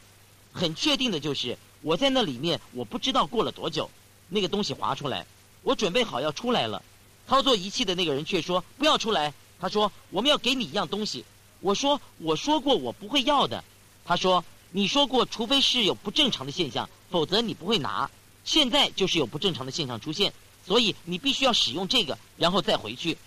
[0.53, 3.91] 很确定的就是我在那里面，我不知道过了多久，
[4.29, 5.27] 那个东西滑出来，
[5.65, 6.85] 我准备好要出来了，
[7.27, 9.35] 操作仪器的那个人却说不要出来。
[9.59, 11.25] 他说我们要给你一样东西。
[11.59, 13.65] 我说我说过我不会要的。
[14.05, 18.09] 他说你说过除非是有不正常的现象，否则你不会拿。
[18.45, 20.33] 现在就是有不正常的现象出现，
[20.65, 23.19] 所以你必须要使用这个，然后再回去。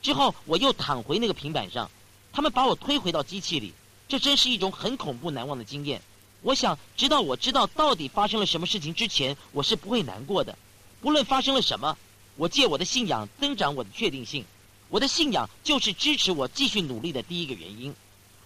[0.00, 1.90] 之后我又躺回那个平板上，
[2.32, 3.72] 他们把我推回到机器里，
[4.08, 6.00] 这真是一种很恐怖难忘的经验。
[6.42, 10.56] 我想，直到我知道到底发生了什么事情之前，我是不会难过的。
[11.00, 11.98] 不论发生了什么，
[12.36, 14.44] 我借我的信仰增长我的确定性。
[14.88, 17.92] 我的信仰就是支持我继续努力的第一个原因。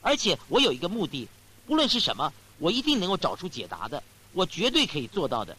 [0.00, 1.28] 而且我有一个目的，
[1.66, 4.02] 不论是什么，我一定能够找出解答的。
[4.32, 5.56] 我绝对可以做到的。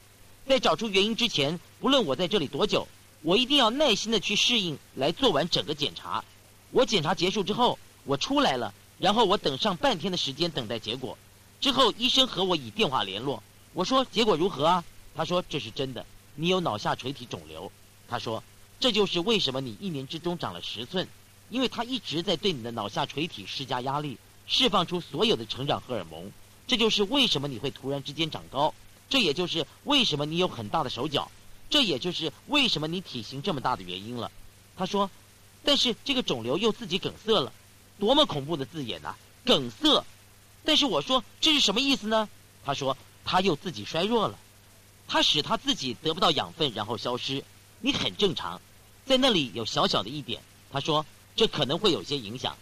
[0.48, 2.88] 在找出原因之前，不论我在这里多久。
[3.24, 6.24] 我一定要耐心的去适应，来做完整个检查。
[6.72, 11.18] 我检查结束之后，我出来了，然后我等上半天的时间等待结果。
[11.62, 13.42] 之后医生和我以电话联络，
[13.74, 14.84] 我说结果如何啊？
[15.16, 16.06] 他说这是真的，
[16.36, 17.72] 你有脑下垂体肿瘤。
[18.10, 18.44] 他说
[18.78, 21.08] 这就是为什么你一年之中长了十寸，
[21.50, 26.30] 因为他一直在对你的脑下垂体施加压力，释放出所有的成长荷尔蒙。
[26.68, 28.74] 这就是为什么你会突然之间长高，
[29.10, 31.32] 这也就是为什么你有很大的手脚。
[31.74, 34.30] 这也就是为什么你体型这么大的原因了，
[34.78, 35.10] 他说。
[35.64, 37.52] 但是这个肿瘤又自己梗塞了，
[37.98, 39.16] 多么恐怖的字眼呐！
[39.44, 40.06] 梗塞。
[40.64, 42.30] 但是我说这是什么意思呢？
[42.64, 44.38] 他说他又自己衰弱了，
[45.08, 47.44] 他使他自己得不到养分，然后消失。
[47.80, 48.62] 你很正常，
[49.08, 50.44] 在那里有小小的一点。
[50.72, 51.04] 他说
[51.36, 52.56] 这可能会有些影响，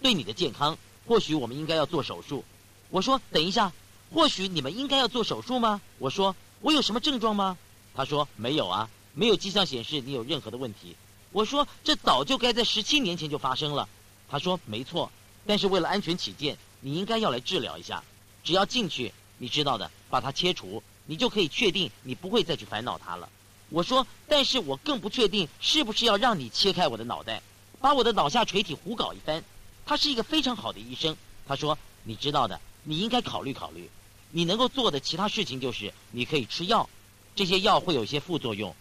[0.00, 2.42] 对你的健康，或许我们应该要做手术。
[2.88, 3.72] 我说等一下，
[4.10, 5.82] 或许你们应该要做手术吗？
[5.98, 7.58] 我说我有什么症状吗？
[7.94, 10.96] 他说：“没有啊，没有迹象显示你有任何的问题。”
[11.30, 13.88] 我说：“这早就该在十七年前就发生了。”
[14.28, 15.10] 他说：“没错，
[15.46, 18.02] 但是为了安全起见，你应该要来治疗一下。
[18.42, 23.28] 只要进去，你知道的，把它切除，你就可以确定你不会再去烦恼它了。”
[23.70, 27.42] 我说：“但是我更不确定是不是要让你切开我的脑袋，
[27.80, 29.42] 把我的脑下垂体胡搞一番。”
[29.86, 31.16] 他是一个非常好的医生。
[31.46, 33.88] 他说：“你知道的，你应该考虑考虑。
[34.30, 36.88] 你能够做的其他事情就是你可以吃药。”
[37.34, 38.74] 这些药会有些副作用，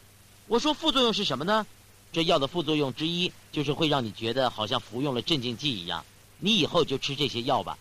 [0.47, 1.65] 我说副作用是什么呢？
[2.11, 6.05] 这药的副作用之一就是会让你觉得好像服用了镇静剂一样。
[6.37, 7.77] 你以后就吃这些药吧。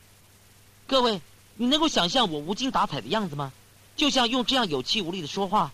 [0.86, 1.20] 各位，
[1.56, 3.52] 你能够想象我无精打采的样子吗？
[3.94, 5.70] 就像用这样有气无力的说话。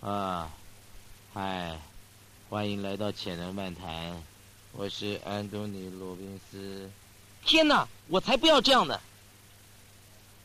[0.00, 0.48] 啊，
[1.34, 1.76] 嗨，
[2.48, 4.22] 欢迎来到潜能漫谈，
[4.72, 6.88] 我是安东尼·罗宾斯。
[7.44, 9.00] 天哪，我才不要这样的！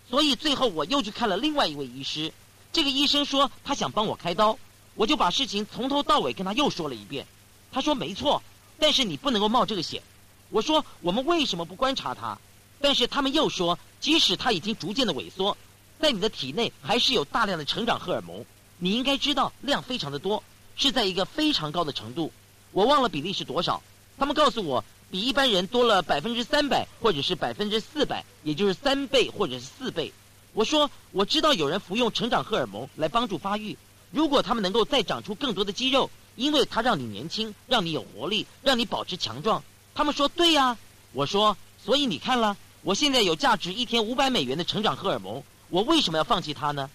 [0.10, 2.34] 所以最后我又去看了另外一位医师。
[2.73, 4.57] 这个医生说他想帮我开刀，
[4.95, 7.27] 我就把事情从头到尾跟他又说了一遍。
[7.71, 8.41] 他说没错，
[8.79, 10.01] 但是你不能够冒这个险。
[10.49, 12.39] 我说我们为什么不观察他？
[12.81, 15.55] 但是他们又说，即使他已经逐渐的萎缩，
[15.99, 18.43] 在你的体内还是有大量的成长荷尔蒙。
[18.79, 20.43] 你应该知道量非常的多，
[20.75, 22.31] 是在一个非常高的程度。
[22.71, 23.83] 我忘了比例是多少。
[24.17, 30.12] 他们告诉我，比一般人多了百分之三百，或者是百分之四百，也就是三倍或者是四倍。
[30.54, 33.76] 我说我知道有人服用成长荷尔蒙来帮助发育，
[34.12, 39.63] 如果他们能够再长出更多的肌肉，因为它让你年轻，让你有活力，让你保持强壮。
[39.96, 40.78] 他们说对呀。
[41.12, 46.89] 我说所以你看了，我现在有价值一天五百美元的成长荷尔蒙，我为什么要放弃它呢？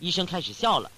[0.00, 0.90] 医生开始笑了，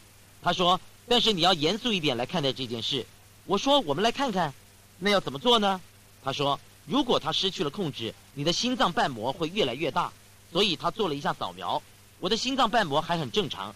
[0.42, 3.06] 他说：“但是你要严肃一点来看待这件事。”
[3.46, 4.52] 我说：“我们来看看，
[4.98, 5.80] 那要怎么做呢？”
[6.22, 10.12] 他说：“如果他失去了控制，你的心脏瓣膜会越来越大。”
[10.52, 11.80] 所以他做了一下扫描。
[12.20, 13.74] 我的心脏瓣膜还很正常，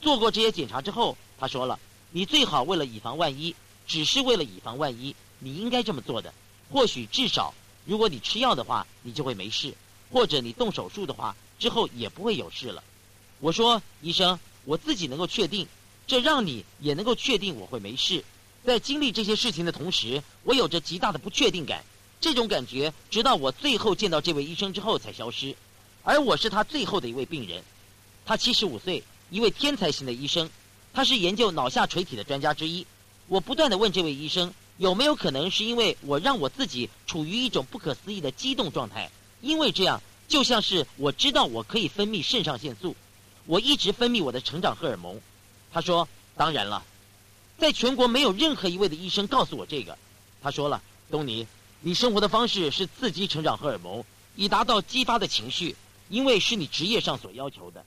[0.00, 1.78] 做过这些检查之后，他说了
[2.10, 3.54] ：“你最好为了以防万一，
[3.86, 6.32] 只是为了以防万一，你应该这么做的。
[6.70, 7.52] 或许至少，
[7.84, 9.72] 如果你吃药的话，你就会没事；
[10.10, 12.82] 或者你动手术的话，之后也不会有事了。”
[13.40, 15.68] 我说：“医生，我自己能够确定，
[16.06, 18.24] 这让你也能够确定我会没事。
[18.64, 21.84] 在经历这些事情的同时，我有着极大的不确定感。
[22.22, 25.54] 这种感觉直到我最后见到这位医生之后才消失，
[26.02, 27.62] 而我是他最后的一位病人。”
[28.24, 30.48] 他七十五岁，一位天才型的医生，
[30.94, 32.86] 他是研究脑下垂体的专家之一。
[33.28, 39.10] 我不断的问这位医生：“有没有可能是因为我让我自己处于一种不可思议的激动状态？
[39.40, 42.94] 因为这样，就像是我知道我可以分泌肾上腺素，
[43.46, 45.20] 我一直分泌我的成长荷尔蒙。
[45.72, 46.84] 他说：“当然了，
[47.58, 49.98] 在全国没有任何一位的医生告诉我这个。”
[50.42, 51.46] 他说了：“东尼，
[51.80, 54.04] 你生活的方式是刺激成长荷尔蒙，
[54.36, 55.74] 以达到激发的情绪，
[56.08, 57.84] 因为是你职业上所要求的。”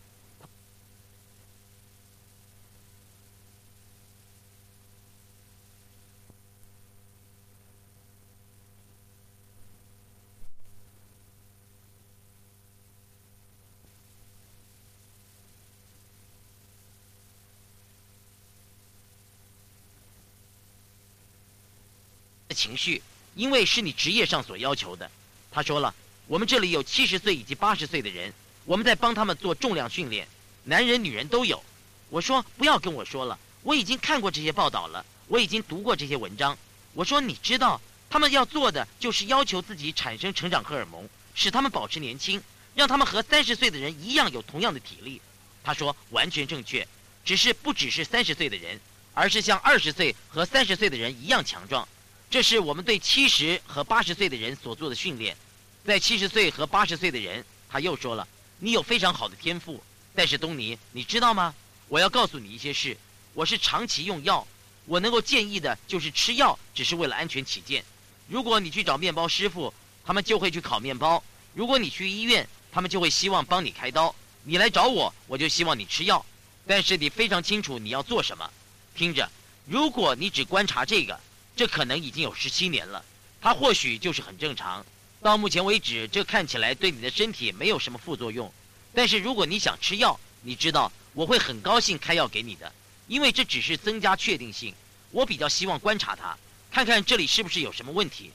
[22.56, 23.04] 情绪，
[23.36, 25.12] 因为是你职业上所要求的。
[25.52, 25.94] 他说了，
[26.26, 30.28] 我们这里有七十岁以及八十岁的人，我们在帮他们做重量训练，
[30.64, 31.64] 男人女人都有。
[32.10, 36.58] 我说不要跟我说了，我已经看过这些报道了，我已经读过这些文章。
[36.94, 42.42] 我说你知道，他们要做的就是要求自己产生成长荷尔蒙，使他们保持年轻，
[42.74, 45.22] 让他们和三十岁的人一样有同样的体力。
[45.64, 46.88] 他说完全正确，
[47.26, 48.80] 只是不只是三十岁的人，
[49.14, 51.88] 而是像二十岁和三十岁的人一样强壮。
[52.30, 55.38] 这是我们对七十和八十岁的人所做的训练，
[55.86, 58.28] 在七十岁和八十岁的人，他又说了
[58.60, 59.82] ：“你有非常好的天赋，
[60.14, 61.54] 但是东尼，你知道吗？
[61.88, 62.98] 我要告诉你一些事。
[63.34, 64.46] 我是长期用药，
[64.86, 67.86] 我能够建议的就是吃药，只是为了安全起见。
[68.28, 74.14] 如果你去找面包师傅，他们就会去烤面包；如果你去医院，他们就会希望帮你开刀。
[74.44, 76.26] 你来找我，我就希望你吃药。
[76.68, 78.50] 但是你非常清楚你要做什么。
[78.96, 79.30] 听着，
[79.68, 81.18] 如果你只观察这个。”
[81.56, 83.04] 这可能已经有十七年了，
[83.42, 84.86] 它或许就是很正常。
[85.22, 88.52] 到目前为止，这看起来对你的身体没有什么副作用。
[88.94, 92.72] 但是如果你想吃药，你知道我会很高兴开药给你的，
[93.08, 94.74] 因为这只是增加确定性。
[95.12, 96.38] 我比较希望观察它，
[96.70, 98.32] 看看这里是不是有什么问题。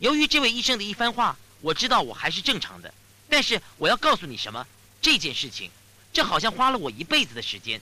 [0.00, 2.92] 由于这位医生的一番话，我知道我还是正常的。
[3.28, 4.66] 但是我要告诉你什么？
[5.00, 5.70] 这件事情，
[6.12, 7.80] 这好像花了我一辈子的时间，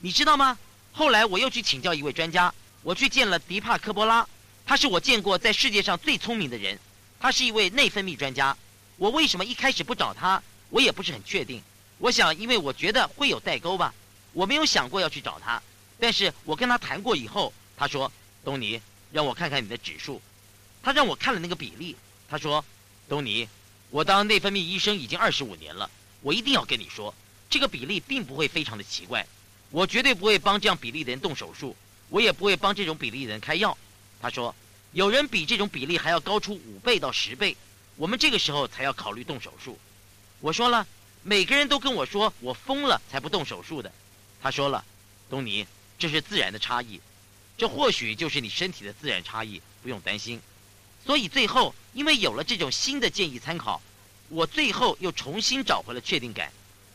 [0.00, 0.58] 你知道吗？
[0.92, 2.52] 后来我又去请教一位专家。
[2.86, 4.24] 我去见了迪帕科波拉，
[4.64, 6.78] 他是我见过在世界上最聪明的人，
[7.18, 8.56] 他是一位内分泌专家。
[8.96, 10.40] 我为什么一开始不找他？
[10.70, 11.60] 我也不是很确定。
[11.98, 13.92] 我想，因为我觉得会有代沟吧。
[14.32, 15.60] 我没有想过要去找他，
[15.98, 18.12] 但是我跟他谈过以后，他说
[18.44, 20.22] ：“东尼，让我看看你的指数。”
[20.80, 21.96] 他让我看了那个比例。
[22.28, 22.64] 他说
[23.10, 23.48] ：“东尼，
[23.90, 27.12] 我当内分泌医生已经二十五年了，我一定要跟你说，
[27.50, 29.26] 这个比例并不会非常的奇怪。
[29.70, 31.74] 我绝对不会帮这样比例的人动手术。”
[32.08, 33.76] 我也不会帮这种比例的人开药，
[34.20, 34.54] 他说，
[34.92, 37.56] 有人比这种比例还要高出五倍到十倍，
[37.96, 39.78] 我们这个时候才要考虑动手术。
[40.40, 40.86] 我说了，
[41.22, 43.90] 每个人都跟我说我疯了才不动手术的。
[44.40, 44.84] 他说了，
[45.28, 45.66] 东尼，
[45.98, 47.00] 这是自然的差异，
[47.58, 50.40] 这或许就是你身体的自然差异，不用担心。
[51.04, 53.80] 所以最后，因为有了这种新的建议参考，
[54.28, 56.52] 我最后又重新找回了确定感。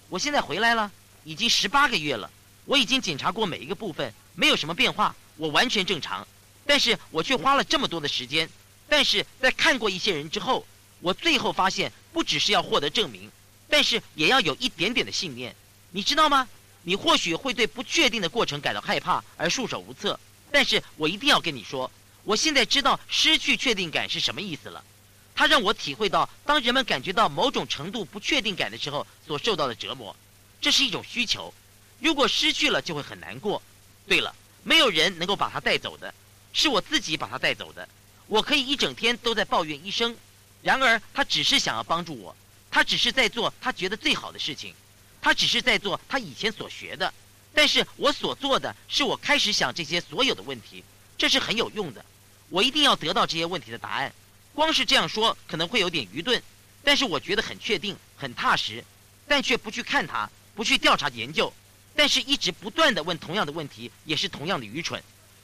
[0.10, 0.92] 我现在回来了，
[1.24, 2.30] 已经十八个月了，
[2.72, 4.14] 我已经检查过每一个部分。
[4.34, 6.26] 没有什么变化，我完全正常，
[6.66, 8.50] 但是我却花了这么多的时间。
[8.88, 10.66] 但是在看过一些人之后，
[11.02, 13.30] 我最后发现，不只是要获得证明，
[13.68, 15.54] 但是也要有一点点的信念，
[15.90, 16.48] 你知道吗？
[16.84, 20.18] 你或许会对不确定的过程感到害怕而束手无策，
[20.50, 21.92] 但是我一定要跟你说，
[22.24, 24.82] 我现在知道失去确定感是什么意思了。
[25.36, 30.16] 它让我体会到，当人们感觉到某种程度不确定感的时候所受到的折磨，
[30.62, 31.54] 这是一种需求。
[32.02, 33.62] 如果失去了，就会很难过。
[34.08, 36.14] 对了，没有人能够把他带走的，
[36.52, 37.88] 是我自己把他带走的。
[38.26, 40.18] 我可以一整天都在抱怨医生，
[40.64, 42.36] 然而他只是想要帮助我，
[42.72, 44.74] 他只是在做他觉得最好的事情，
[45.22, 47.14] 他只是在做他以前所学的。
[47.54, 50.84] 但是我所做的是，我开始想这些所有的问题，
[51.18, 52.04] 这是很有用的。
[52.50, 54.12] 我一定要得到这些问题的答案。
[54.56, 56.42] 光是这样说可能会有点愚钝，
[56.84, 58.84] 但是我觉得很确定、很踏实，
[59.28, 61.54] 但却不去看它，不去调查研究。
[62.02, 65.00] 但是，一直不断的问同样的问题，也是同样的愚蠢。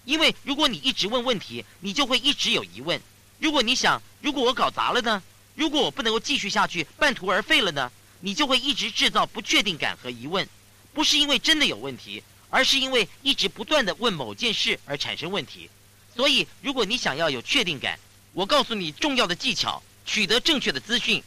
[0.06, 3.00] 因为如果你一直问问题，你就会一直有疑问。
[3.38, 5.22] 如果你想，如果我搞砸了呢？
[5.54, 7.92] 如果我不能够继续下去，半途而废了呢？
[8.22, 10.50] 你就会一直制造不确定感和疑问。
[10.96, 15.70] 不是因为真的有问题，而是因为一直不断的问某件事而产生问题。
[16.16, 18.00] 所以，如果你想要有确定感，
[18.34, 21.24] 我告诉你重要的技巧：取得正确的资讯，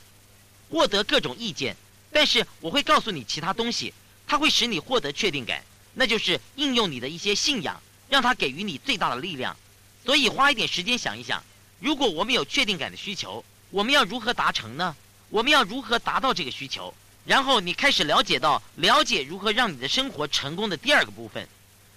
[0.69, 1.77] 获得各种意见。
[2.11, 3.95] 但是，我会告诉你其他东西。
[4.31, 5.61] 它会使你获得确定感，
[5.93, 9.57] 那就是应用你的一些信仰，让它给予你最大的力量。
[10.05, 11.43] 所以花一点时间想一想，
[11.81, 14.95] 如果我们有确定感的需求，我们要如何达成呢？
[15.31, 16.95] 我们要如何达到这个需求？
[17.27, 21.49] 然后你开始了解到了解如何让你的生活成功的第二个部分。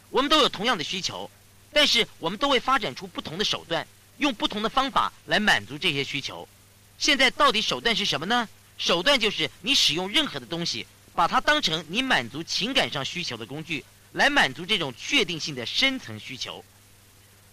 [0.09, 1.29] 我们都有同样的需求，
[1.71, 6.49] 但是我们都会发展出不同的手段，用不同的方法来满足这些需求。
[6.97, 8.49] 现在到底手段是什么呢？
[8.79, 13.83] 手段就是你使用任何的东西，把它当成你满足情感上需求的工具，
[14.13, 16.63] 来满足这种确定性的深层需求。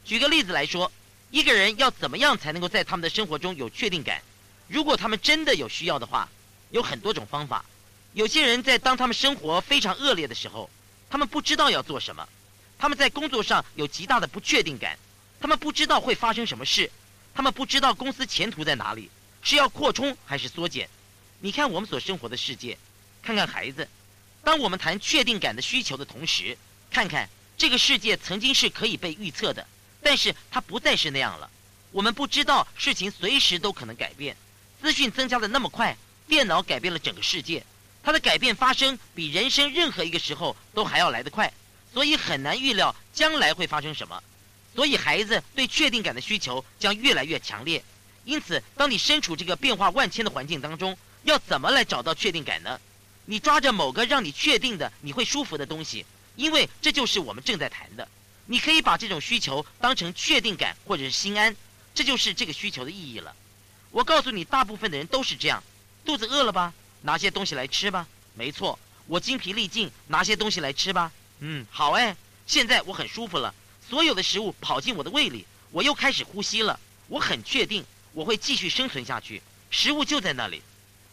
[0.05, 0.91] 举个例子来说，
[1.31, 4.23] 一个人要怎么样才能够在他们的生活中有确定感？
[4.67, 6.29] 如果他们真的有需要的话，
[6.71, 7.65] 有很多种方法。
[8.15, 10.69] 有些人在当他们生活非常恶劣的时候，
[11.09, 12.29] 他们不知道要做什么，
[12.79, 14.99] 他们在工作上有极大的不确定感，
[15.39, 16.91] 他们不知道会发生什么事，
[17.35, 19.11] 他们不知道公司前途在哪里，
[19.43, 20.89] 是要扩充还是缩减。
[21.41, 22.77] 你看我们所生活的世界，
[23.23, 23.89] 看看孩子。
[24.43, 26.57] 当我们谈确定感的需求的同时，
[26.91, 29.67] 看看这个世界曾经是可以被预测的。
[30.03, 31.51] 但是它不再是那样了，
[31.93, 34.35] 我们不知道事情随时都可能改变，
[34.81, 35.95] 资讯增加的那么快，
[36.27, 37.63] 电脑改变了整个世界，
[38.03, 41.53] 它的改变发生比人生任何一个时候都还要来得快，
[41.93, 44.23] 所以很难预料将来会发生什么，
[44.75, 47.85] 所以孩子对确定感的需求将越来越强烈。
[48.25, 52.81] 因此，当你身处这个变化万千的环境当中，要怎么来找到确定感呢？
[53.31, 56.05] 你抓着某个让你确定的、你会舒服的东西，
[56.35, 58.09] 因为这就是我们正在谈的。
[58.47, 61.55] 你可以把这种需求当成确定感或者是心安，
[61.95, 63.33] 这就是这个需求的意义了。
[63.93, 65.63] 我告诉你，大部分的人都是这样：
[66.05, 68.05] 肚子饿了吧，拿些东西来吃吧。
[68.35, 68.77] 没错，
[69.07, 71.13] 我精疲力尽，拿些东西来吃吧。
[71.39, 72.17] 嗯，好哎，
[72.49, 73.55] 现在我很舒服了，
[73.89, 76.81] 所有的食物跑进我的胃里，我又开始呼吸了。
[77.07, 80.61] 我很确定我会继续生存下去，食物就在那里。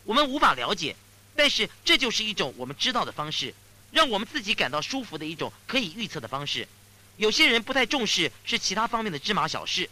[0.04, 0.96] 我们无法了解，
[1.38, 3.54] 但是这就是一种我们知道的方式，
[3.92, 6.68] 让我们自己感到舒服的一种可以预测的方式。
[7.16, 9.88] 有些人不太重视是其他方面的芝麻小事，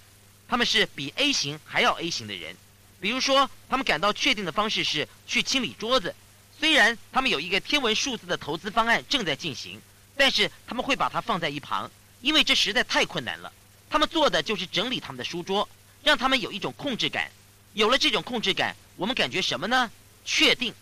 [0.47, 2.57] 他们是比 A 型还要 A 型的人。
[2.99, 6.15] 比如说，他们感到确定的方式是去清理桌子，
[6.59, 9.79] 虽然他们有一个天文数字的投资方案正在进行，
[10.17, 11.89] 但是他们会把它放在一旁，
[12.21, 13.53] 因为这实在太困难了。
[13.87, 15.69] 他们做的就是整理他们的书桌，
[16.03, 17.29] 让他们有一种控制感。
[17.73, 19.91] 有了这种控制感，我们感觉什么呢？
[20.23, 20.73] 确定。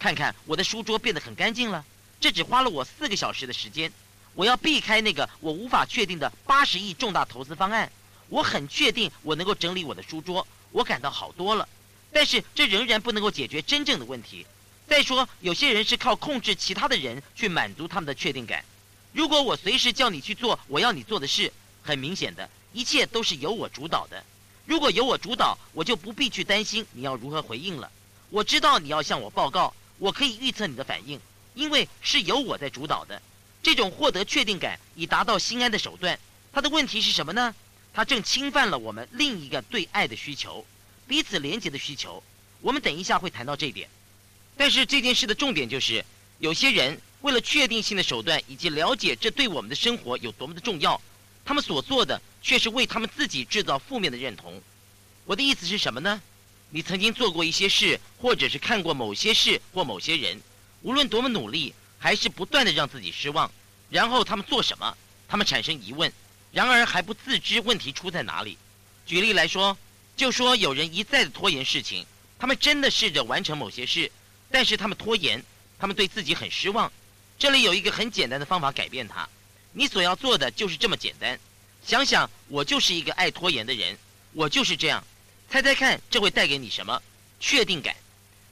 [0.00, 1.84] 看看我的书桌变得很干净了，
[2.18, 3.92] 这只花了我四个小时的时间。
[4.34, 7.92] 我要避开那个我无法确定的八十亿重大投资方案。
[8.30, 11.68] 我很确定我能够整理我的书桌，我感到好多了。
[12.10, 14.46] 但是这仍然不能够解决真正的问题。
[14.86, 18.64] 再说，有些人是靠控制其他的人去满足他们的确定感。
[19.12, 24.24] 如果我随时叫你去做我要你做的事，很明显的一切都是由我主导的。
[24.64, 27.90] 如果由我主导，我就不必去担心你要如何回应了。
[28.30, 31.20] 我知道你要向我报告，我可以预测你的反应，
[31.54, 33.20] 因为是由我在主导的。
[33.62, 36.18] 这种获得确定感以达到心安的手段，
[36.52, 37.54] 它的问题是什么呢？
[37.92, 40.64] 它正侵犯了我们另一个对爱的需求，
[41.06, 42.22] 彼此连接的需求。
[42.62, 43.88] 我们等一下会谈到这一点。
[44.56, 46.02] 但是这件事的重点就是，
[46.38, 50.98] 有些人为了确定性的手段以及了解这对我们的生活有多么的重要，
[51.44, 54.62] 他们所做的却是为他们自己制造负面的认同。
[55.26, 56.22] 我的意思是什么呢？
[56.70, 60.40] 你曾经做过一些事，或者是看过某些事或某些人，
[60.82, 61.74] 无论多么努力。
[62.02, 63.52] 还是不断的让自己失望，
[63.90, 64.96] 然后他们做什么？
[65.28, 66.10] 他们产生疑问，
[66.50, 68.56] 然而还不自知问题出在哪里。
[69.04, 69.76] 举例来说，
[70.16, 72.06] 就说有人一再的拖延事情，
[72.38, 74.10] 他们真的试着完成某些事，
[74.50, 75.44] 但是他们拖延，
[75.78, 76.90] 他们对自己很失望。
[77.38, 79.28] 这里有一个很简单的方法改变它，
[79.74, 81.38] 你所要做的就是这么简单。
[81.84, 83.98] 想想，我就是一个爱拖延的人，
[84.32, 85.04] 我就是这样。
[85.50, 87.02] 猜猜看，这会带给你什么？
[87.40, 87.96] 确定感，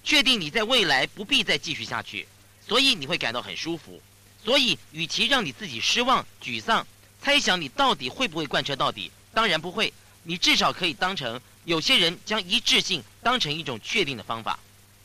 [0.03, 2.27] 确定你在未来不必再继续下去。
[2.67, 4.03] 所以你会感到很舒服，
[4.45, 6.85] 所以与其让你自己失望、沮丧，
[7.23, 9.95] 猜想你到底会不会贯彻到底，当然不会。
[10.25, 14.59] 你至少可以当成有些人将一致性当成一种确定的方法，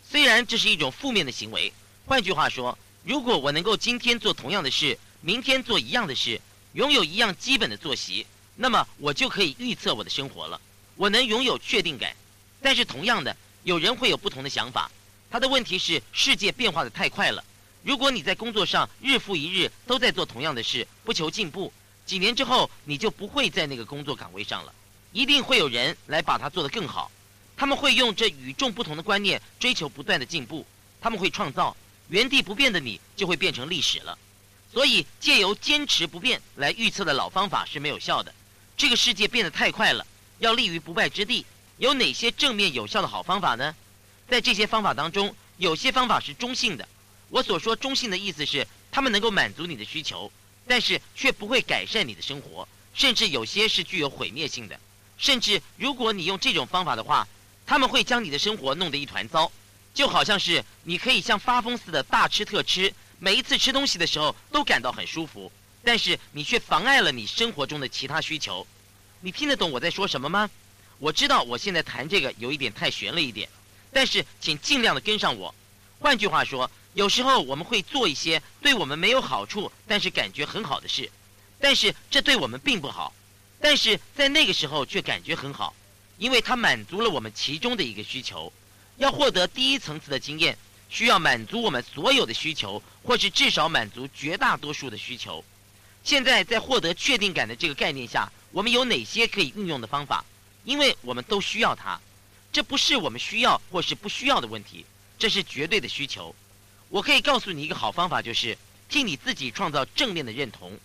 [0.10, 1.72] 虽然这是一种负面的行为。
[2.08, 6.42] 换句话说，如果我能够今天做同样的事，明天做一样的事，
[6.74, 8.26] 拥有一样基本的作息，
[8.56, 10.60] 那么我就可以预测我的生活了。
[11.04, 12.16] 我能拥有确定感。
[12.62, 13.36] 但是同样的，
[13.66, 14.90] 有人会有不同的想法。
[15.30, 17.44] 他的问题是世界变化的太快了。
[17.84, 21.74] 如果你在工作上日复一日都在做同样的事，不求进步，
[22.06, 24.74] 几年之后你就不会在那个工作岗位上了。
[25.12, 27.12] 一定会有人来把它做得更好。
[27.58, 30.66] 他们会用这与众不同的观念追求不断的进步。
[31.02, 31.76] 他们会创造
[32.08, 34.18] 原地不变的你就会变成历史了。
[34.72, 38.34] 所以借由坚持不变来预测的老方法是没有效的。
[38.78, 40.08] 这个世界变得太快了，
[40.44, 41.46] 要立于不败之地。
[41.78, 43.74] 有哪些正面有效的好方法呢？
[44.28, 46.88] 在这些方法当中，有些方法是中性的。
[47.30, 50.32] 我所说中性的意思是，他们能够满足你的需求，
[50.68, 54.78] 但是却不会改善你的生活，甚至有些是具有毁灭性的。
[55.18, 57.26] 甚至如果你用这种方法的话，
[57.66, 59.50] 他们会将你的生活弄得一团糟，
[59.94, 65.50] 就好像是你可以像发疯似的大吃特吃，每一次吃东西的时候都感到很舒服，
[65.84, 68.68] 但是你却妨碍了你生活中的其他需求。
[69.26, 70.50] 你听得懂我在说什么吗？
[71.00, 73.48] 我知道我现在谈这个有一点太悬了一点，
[73.90, 75.56] 但是请尽量的跟上我。
[75.98, 81.10] 换句话说，有时候我们会做一些对我们没有好处，但是感觉很好的事，
[81.58, 83.14] 但是这对我们并不好，
[83.62, 85.74] 但是在那个时候却感觉很好，
[86.18, 88.52] 因为它满足了我们其中的一个需求。
[88.98, 90.58] 要获得第一层次的经验，
[90.90, 95.42] 需要满足我们所有的需求，或是至少满足绝大多数的需求。
[96.04, 100.24] 现在在获得确定感的这个概念下，我们有哪些可以运用的方法？
[100.66, 102.00] 因为我们都需要它，
[102.52, 104.86] 这不是我们需要或是不需要的问题，
[105.18, 106.36] 这是绝对的需求。
[106.90, 108.58] 我可以告诉你一个好方法，就是
[108.90, 110.78] 替你自己创造正面的认同。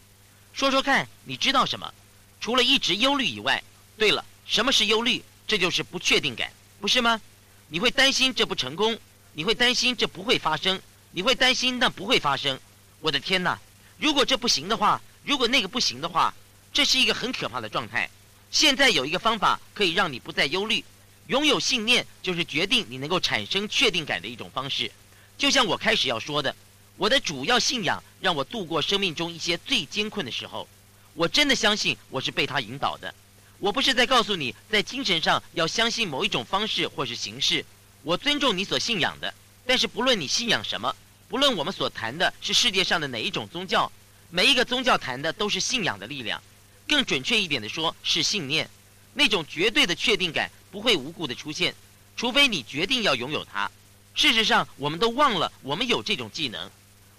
[0.52, 1.92] 说说看，你知道什么？
[2.40, 3.62] 除了一直忧虑以外，
[3.96, 5.22] 对了，什么是忧虑？
[5.46, 7.20] 这就是不确定感，不是吗？
[7.68, 8.98] 你会担心这不成功，
[9.32, 12.58] 你会担心这不会发生，你会担心那不会发生。
[13.00, 13.58] 我的天哪！
[13.98, 16.32] 如果这不行的话，如果那个不行的话，
[16.72, 18.08] 这是一个很可怕的状态。
[18.50, 20.84] 现在有一个方法可以让你不再忧虑。
[21.26, 24.90] 拥有信念就是决定你能够产生确定感的一种方式。
[25.36, 26.54] 就像我开始要说的，
[26.96, 30.68] 我的主要信仰让我度过生命中一些最艰困的时候。
[31.14, 33.12] 我真的相信我是被他引导的。
[33.58, 37.64] 我不是在告诉你，在精神上要相信某一种方式或是形式。
[38.04, 39.34] 我尊重你所信仰的，
[39.66, 40.94] 但是不论你信仰什么，
[41.28, 43.92] 不论我们所谈的是世界上的哪一种宗教，
[44.30, 46.42] 每一个宗教谈的都是信仰的力量。
[46.88, 48.68] 更准确一点的说，是信念。
[49.12, 51.74] 那种绝对的确定感不会无故的出现，
[52.16, 53.70] 除非你决定要拥有它。
[54.14, 56.70] 事实上，我们都忘了我们有这种技能。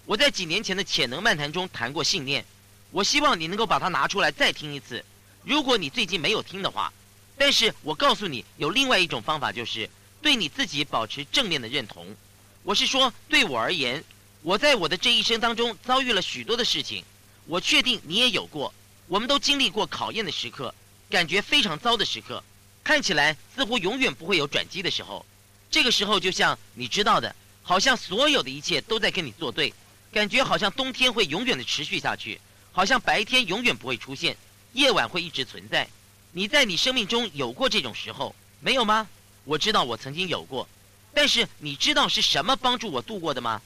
[0.06, 2.44] 我在几年前的潜能漫谈中谈过信念，
[2.90, 5.04] 我希望你能够把它拿出来再听一次。
[5.44, 6.92] 如果你最近没有听的话，
[7.38, 9.88] 但是我告诉你，有另外一种方法，就是
[10.20, 12.16] 对你自己保持正面的认同。
[12.70, 14.04] 我是说，对我而言，
[14.42, 17.04] 我在我的这一生当中遭遇了许多的事情，
[17.46, 18.72] 我确定你也有过，
[19.08, 20.72] 我们都经历过考验的时刻，
[21.10, 22.40] 感觉非常糟的时刻，
[22.84, 25.26] 看起来似乎永远不会有转机的时候。
[25.68, 29.74] 这个时候，就像你知道的，好像所有的一切都在跟你作对，
[30.12, 32.40] 感觉好像冬天会永远的持续下去，
[32.70, 34.36] 好像白天永远不会出现。
[34.74, 35.88] 夜晚会一直存在，
[36.30, 39.08] 你在你生命中有过这种时候没有吗？
[39.44, 40.68] 我知道我曾经有过，
[41.12, 43.60] 但是你知道是什么帮助我度过的吗？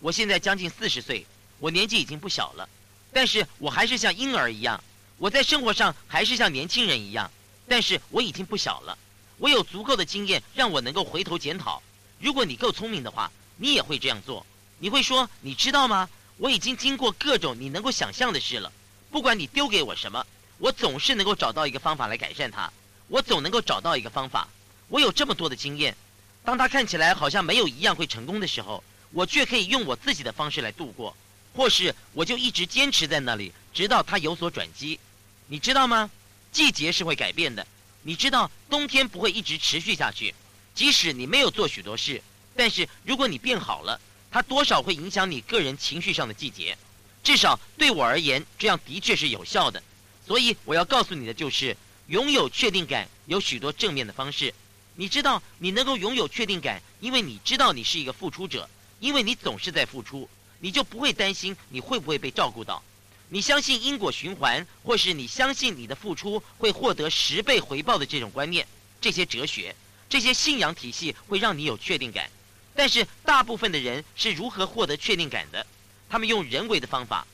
[0.00, 1.26] 我现在将近四十岁，
[1.58, 2.68] 我年纪已经不小了，
[3.12, 4.82] 但是我还是像婴儿一样，
[5.18, 7.30] 我在生活上还是像年轻人一样，
[7.66, 8.96] 但是我已经不小了，
[9.38, 11.82] 我有足够的经验让我能够回头检讨。
[12.20, 14.44] 如果你够聪明的话，你也会这样做。
[14.78, 16.08] 你会说，你知道吗？
[16.36, 18.72] 我已经经过各种你能够想象的事了，
[19.10, 20.26] 不管你丢给我什么。
[20.58, 22.72] 我总是能够找到一个方法来改善它，
[23.08, 24.48] 我总能够找到一个方法。
[24.88, 25.96] 我有这么多的经验，
[26.44, 31.16] 当它看起来好像没有一样会成功的时候，我却可以用我自己的方式来度过，
[31.54, 35.00] 或是我就一直坚持在那里，直到它有所转机。
[35.46, 36.10] 你知道吗？
[36.52, 37.66] 季节是会改变的。
[38.02, 40.34] 你知道冬天不会一直持续下去，
[40.74, 42.22] 即使你没有做许多事，
[42.54, 43.98] 但是如果你变好了，
[44.30, 46.76] 它多少会影响你个人情绪上的季节。
[47.22, 49.82] 至少对我而言，这样的确是有效的。
[50.26, 51.74] 所以我要告诉你的就是，
[52.08, 54.52] 拥有确定感有许多正面的方式。
[54.96, 58.68] 你知道，你能够拥有确定感，因为你知道你是一个付出者，
[59.00, 60.28] 因为你总是在付出，
[60.60, 62.82] 你就不会担心你会不会被照顾到。
[63.28, 68.66] 你相信因果循环，或是你相信你的付出会获得十倍回报的这种观念，
[69.00, 69.74] 这些哲学、
[70.08, 72.30] 这些信仰体系会让你有确定感。
[72.76, 75.66] 但是大部分的人是如何获得确定感的？
[76.08, 77.26] 他们用人为的方法。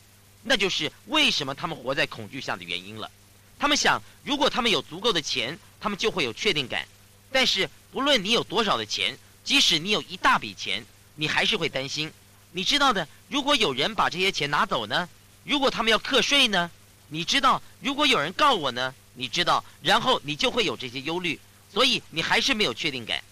[0.42, 3.10] 那就是为什么他们活在恐惧下的原因了。
[3.58, 6.88] 他们想，如果他们有足够的钱，他们就会有确定感。
[7.32, 12.12] 但是，不论你有多少的钱，即使你有一大笔钱，你还是会担心。
[12.52, 15.08] 你知道的，如果有人把这些钱拿走呢？
[15.44, 16.70] 如果他们要课税呢？
[17.08, 18.94] 你知道，如果有人告我呢？
[19.14, 21.38] 你知道，然后你就会有这些忧虑，
[21.72, 23.22] 所以你还是没有确定感。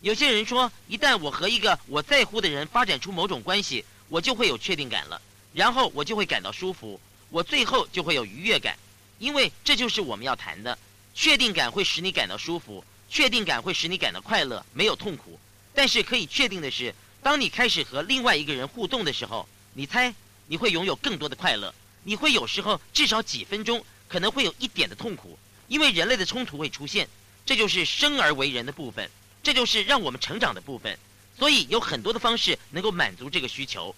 [0.00, 5.20] 有些人说，一旦我和一个我在乎的人发展出某种关系，我就会有确定感了。
[5.52, 8.76] 然后我就会感到舒服，我最后就会有愉悦感，
[9.18, 10.76] 因为这就是我们要谈的。
[11.14, 15.38] 确定感会使你感到舒服，确定感会使你感到快乐，没有痛苦。
[15.74, 20.14] 但是可以确定的是，当你开始和另外一个人互动的时候，你猜
[20.46, 21.74] 你会拥有更多的快乐。
[22.02, 27.08] 你会有时候至少几分钟可能会有一点的痛苦，因为人类的冲突会出现，
[27.44, 29.10] 这就是生而为人的部分，
[29.42, 30.98] 这就是让我们成长的部分。
[31.38, 33.94] 所以有很多的方式能够满足这个需求。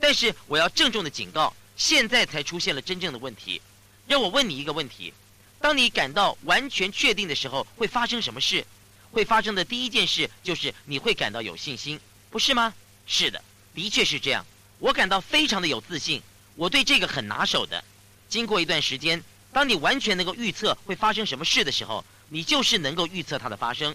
[0.00, 3.62] 但是我要郑重的警告，现在才出现了真正的问题。
[4.08, 5.14] 让我问你一个问题：
[5.62, 8.66] 当你感到完全确定的时候，会发生什么事？
[9.12, 12.00] 会发生的第一件事就是你会感到有信心，
[12.30, 12.74] 不是吗？
[13.06, 13.40] 是的，
[13.72, 14.44] 的确是这样。
[14.80, 16.20] 我感到非常的有自信，
[16.56, 17.82] 我对这个很拿手的。
[18.28, 23.94] 经过一段时间，当你完全能够预测会发生什么事的时候，你就是能够预测它的发生。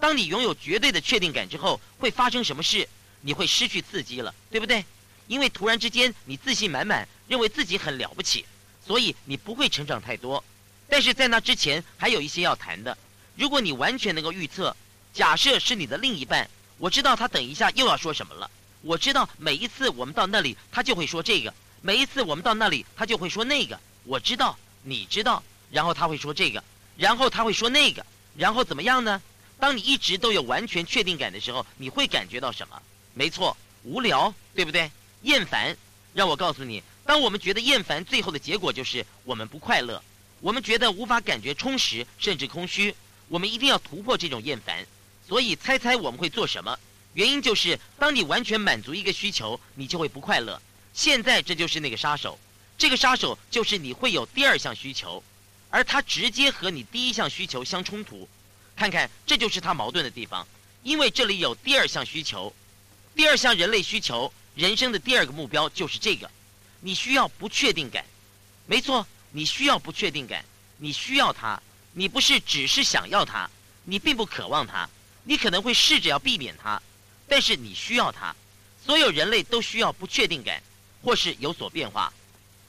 [0.00, 2.88] 当你拥有绝对的确定感之后，会发生什么事，
[3.20, 4.84] 你会失去刺激了，对不对？
[5.28, 8.44] 因为突然之间你自信满满，认为自己很了不起，
[8.84, 10.42] 所以你不会成长太多。
[10.88, 12.96] 但是在那之前还有一些要谈的。
[13.36, 14.74] 如果你完全能够预测，
[15.12, 18.50] 假设是你的另一半，我知道他等一下又要说什么了。
[18.82, 21.50] 我知道每一次我们到那里，他就会说这个；
[21.82, 23.78] 每一次我们到那里，他就会说那个。
[24.04, 26.62] 我知道，你知道，然后他会说这个，
[26.96, 28.04] 然后他会说那个，
[28.36, 29.20] 然后怎么样呢？
[29.60, 32.80] 当你一直都有完全确定感的时候，你会感觉到什么？
[33.14, 34.90] 没错，无聊，对不对？
[35.22, 35.76] 厌烦。
[36.14, 40.02] 让我告诉你，当我们觉得厌烦，最后的结果就是我们不快乐，
[40.40, 42.94] 我们觉得无法感觉充实，甚至空虚。
[43.28, 44.86] 我们一定要突破这种厌烦。
[45.26, 46.78] 所以，猜猜我们会做什么？
[47.14, 50.60] 原因就是，当你完全满足一个需求，你就会不快乐。
[50.94, 52.38] 现在这就是那个杀手，
[52.76, 55.22] 这个杀手就是你会有第二项需求，
[55.68, 58.28] 而它直接和你第一项需求相冲突。
[58.76, 60.46] 看看，这就是它矛盾的地方，
[60.82, 62.54] 因为这里有第二项需求，
[63.14, 66.30] 第二项人类需求，人生的第二个目标就是这个，
[66.80, 68.04] 你需要不确定感，
[68.66, 70.44] 没错，你需要不确定感，
[70.78, 71.60] 你需要它，
[71.92, 73.48] 你不是只是想要它，
[73.84, 74.88] 你并不渴望它，
[75.24, 76.80] 你可能会试着要避免它，
[77.28, 78.34] 但是你需要它，
[78.84, 80.62] 所有人类都需要不确定感，
[81.02, 82.12] 或是有所变化。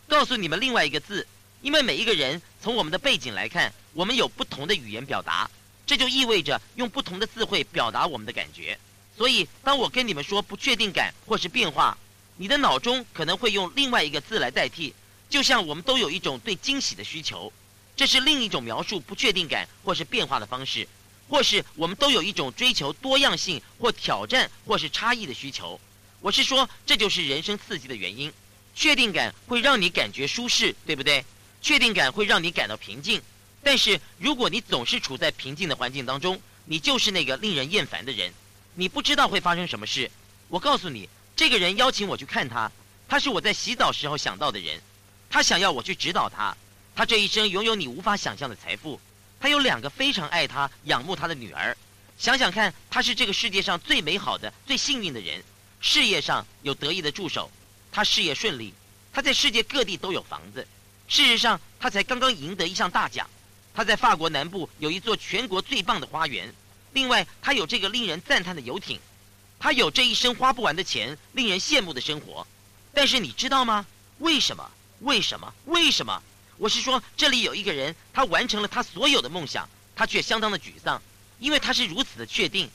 [0.07, 1.25] 告诉你们另外一个字，
[1.61, 5.49] 因为每一个人从我们的背景来看，我们有不同的语言表达。
[5.85, 8.77] 这就意味着用不同的字汇表达我们的感觉，
[9.17, 11.97] 所以当我跟你们说不确定感或是变化，
[12.37, 14.93] 你的脑中可能会用另外一个字来代替。
[15.29, 17.53] 就像我们都有一种对惊喜的需求，
[17.95, 20.85] 这是另一种描述不确定感或是变化的方式；
[21.29, 25.79] 或是我们都有一种追求多样性或挑战或是差异的需求。
[26.19, 28.33] 我是说，这就是人生刺激的原因。
[28.75, 31.23] 确定感会让你感觉舒适，对不对？
[31.61, 33.21] 确定感会让你感到平静。
[33.61, 38.33] 但是，如果你总是处在平静的环境当中，你就是那个令人厌烦的人。
[38.75, 40.09] 你不知道会发生什么事。
[40.47, 42.71] 我告诉你，这个人邀请我去看他，
[43.07, 44.79] 他是我在洗澡时候想到的人。
[45.29, 46.55] 他想要我去指导他。
[46.95, 48.99] 他这一生拥有你无法想象的财富。
[49.39, 51.77] 他有两个非常爱他、仰慕他的女儿。
[52.17, 55.41] 想想看，他是这个世界上最美好的、最幸运的人。
[55.79, 57.49] 事业上有得意的助手，
[57.91, 58.73] 他事业顺利。
[59.13, 60.67] 他在世界各地都有房子。
[61.07, 63.29] 事实上，他才刚刚赢得一项大奖。
[63.73, 66.53] 他在法国南部有一座全国最棒的花园，
[66.91, 68.99] 另外他有这个令人赞叹的游艇，
[69.57, 72.45] 他有这一生花不完的钱，令人羡慕的生活。
[72.93, 73.85] 但是你知道吗？
[74.17, 74.69] 为什么？
[75.01, 75.53] 为什么？
[75.65, 76.21] 为什么？
[76.57, 81.01] 我是说，这里有一个人，他完成了他所有的梦想，他却相当的沮丧，
[81.39, 82.69] 因为他是如此的确定，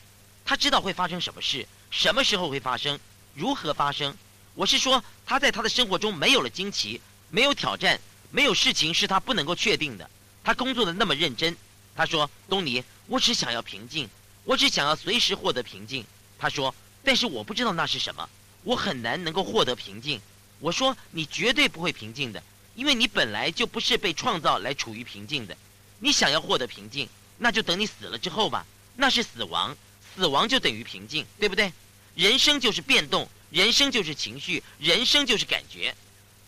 [0.44, 2.98] 他知道会发生什么事，什么时候会发生，
[3.34, 4.16] 如何发生。
[4.54, 8.00] 我是说，他在他的生活中没有了惊奇，没有挑战，
[8.30, 10.08] 没有事情是他不能够确定的。
[10.42, 11.54] 他工作的那么认真，
[11.94, 14.08] 他说：“东尼，我只想要平静，
[14.44, 16.06] 我只想要随时获得平静。”
[16.38, 18.26] 他说：“但是我不知道那是什么，
[18.62, 20.20] 我很难能够获得平静。”
[20.60, 22.42] 我说：“你绝对不会平静的，
[22.74, 25.56] 因为你本来就不是被创造来处于平静的。
[25.98, 29.76] 你想要获得平静，那就等你死了之后吧，那是死亡，
[30.14, 31.72] 死亡就等于平静，对不对？
[32.14, 35.94] 人生就是变动，人生就是情绪，人生就是感觉。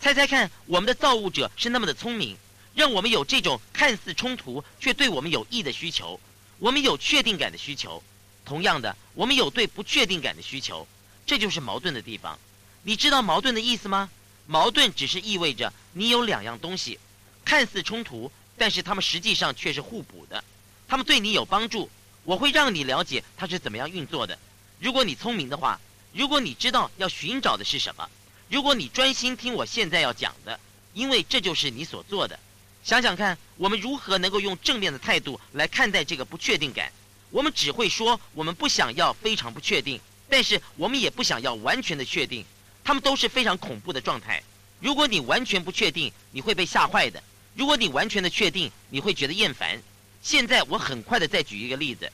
[0.01, 2.37] 猜猜看，我们的造物者是那么的聪明。”
[2.77, 6.21] 让我们有这种看似冲突却对我们有益的需求，
[6.59, 8.03] 我们有确定感的需求。
[8.45, 10.87] 同样的，我们有对不确定感的需求，
[11.25, 12.39] 这就是矛盾的地方。
[12.87, 14.09] 你知道矛盾的意思吗？
[14.47, 17.01] 矛盾只是意味着你有两样东西，
[17.45, 20.45] 看似冲突，但是它们实际上却是互补的。
[20.87, 21.91] 它们对你有帮助。
[22.23, 24.39] 我会让你了解它是怎么样运作的。
[24.79, 25.81] 如果你聪明的话，
[26.13, 28.09] 如果你知道要寻找的是什么，
[28.49, 30.61] 如果你专心听我现在要讲的，
[30.95, 32.39] 因为这就是你所做的。
[32.85, 36.93] 想想看，我们如何能够用正面的态度来看待这个不确定感？
[37.31, 42.47] 我们只会说我们不想要非常不确定，但是我们也不想要完全的确定。
[42.87, 44.41] 他们都是非常恐怖的状态。
[44.79, 47.21] 如果你完全不确定，你会被吓坏的；
[47.57, 49.83] 如果你完全的确定，你会觉得厌烦。
[50.23, 52.09] 现在我很快的再举一个例子，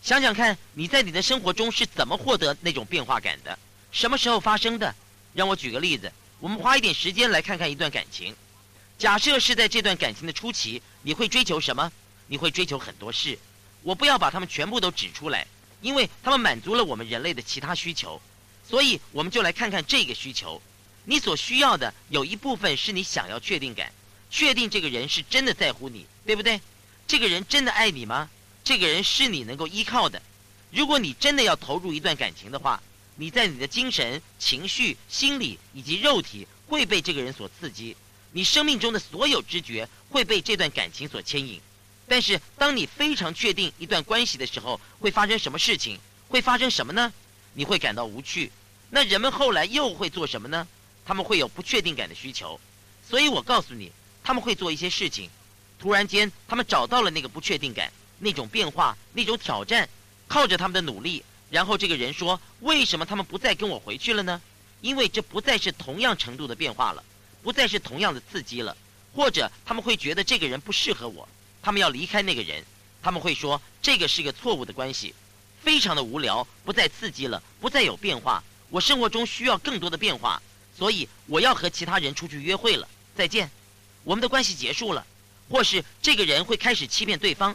[0.00, 3.58] 想想看你在你的生活中是怎么获得那种变化感的？
[3.92, 4.94] 什么时候发生的？
[5.34, 6.10] 让我举个例子，
[6.40, 8.34] 我们花一点时间来看看一段感情。
[8.96, 11.92] 假设是在这段感情的初期，你会追求什么？
[12.26, 13.38] 你会追求很多事。
[13.82, 15.46] 我不要把他们全部都指出来，
[15.82, 18.18] 因为他们满足了我们人类的其他需求。
[18.68, 20.60] 所以，我们就来看看这个需求。
[21.04, 23.92] 你所需要的有一部分是你想要确定感，
[24.30, 26.60] 确定这个人是真的在乎你，对不对？
[27.06, 28.28] 这个人真的爱你吗？
[28.64, 30.20] 这个人是你能够依靠的。
[30.72, 32.82] 如果你真的要投入一段感情的话，
[33.14, 37.96] 你在你的精神、情绪、心理以及肉体会被这个人所刺激。
[38.32, 41.60] 你生命中的所有知觉会被这段感情所牵引。
[42.08, 45.98] 但是，当你非常确定一段关系的时候，会发生什么事情？
[46.28, 47.12] 会发生什么呢？
[47.56, 48.52] 你会感到无趣。
[48.90, 50.68] 那人们后来又会做什么呢？
[51.04, 52.60] 他们会有不确定感的需求。
[53.08, 53.90] 所以我告诉你，
[54.22, 55.28] 他们会做一些事情。
[55.78, 59.88] 突然间，他们找到了那个不确定感，那种变化，那种挑战。
[60.28, 64.40] 靠着他们的努力，然后这个人说：“为什么他们不再跟我回去了呢？
[64.80, 67.02] 因为这不再是同样程度的变化了。”
[67.42, 68.76] 不再是同样的刺激了，
[69.14, 71.28] 或者他们会觉得这个人不适合我，
[71.62, 72.64] 他们要离开那个人，
[73.00, 75.14] 他们会说这个是个错误的关系，
[75.66, 78.40] 非常的无聊，不再刺激了，不再有变化。
[78.70, 80.40] 我生活中需要更多的变化，
[80.78, 82.88] 所以我要和其他人出去约会了。
[83.16, 83.50] 再见，
[84.04, 85.04] 我们的关系结束了，
[85.50, 87.52] 或是这个人会开始欺骗对方。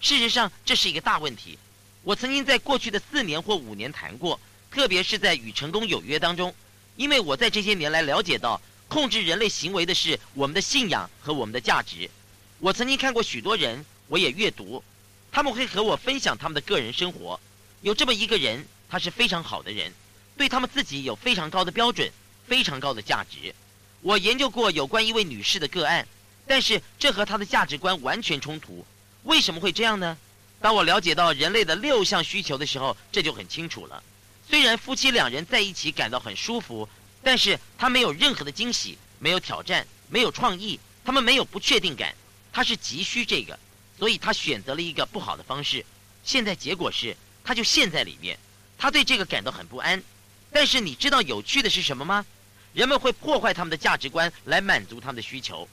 [0.00, 1.58] 事实上，这是一个大问题。
[2.02, 4.40] 我曾经在过去的四年或五年谈过，
[4.70, 6.54] 特别是在与成功有约当中，
[6.96, 8.58] 因为我在这些年来了解到。
[8.88, 12.10] 控制人类行为的是我们的信仰和我们的价值。
[12.58, 14.82] 我曾经看过许多人，我也阅读，
[15.30, 17.38] 他们会和我分享他们的个人生活。
[17.82, 19.92] 有这么一个人，他是非常好的人，
[20.36, 22.10] 对他们自己有非常高的标准，
[22.46, 23.54] 非常高的价值。
[24.00, 26.06] 我研究过有关一位女士的个案，
[26.46, 28.84] 但是这和她的价值观完全冲突。
[29.24, 30.16] 为什么会这样呢？
[30.60, 34.02] 当我了解到人类的六项需求的时候，这就很清楚了。
[34.48, 36.88] 虽然夫妻两人在一起感到很舒服。
[37.22, 42.14] 但是他没有任何的惊喜，没有挑战，没有创意，他们没有不确定感，
[42.50, 43.58] 他是急需这个，
[43.98, 45.84] 所以他选择了一个不好的方式。
[46.24, 47.14] 现在结果是，
[47.44, 48.38] 他就陷在里面，
[48.78, 50.02] 他对这个感到很不安。
[50.52, 52.24] 但是你知道有趣的是什么吗？
[52.72, 55.68] 人们会破坏他们的价值观来满足他们的需求。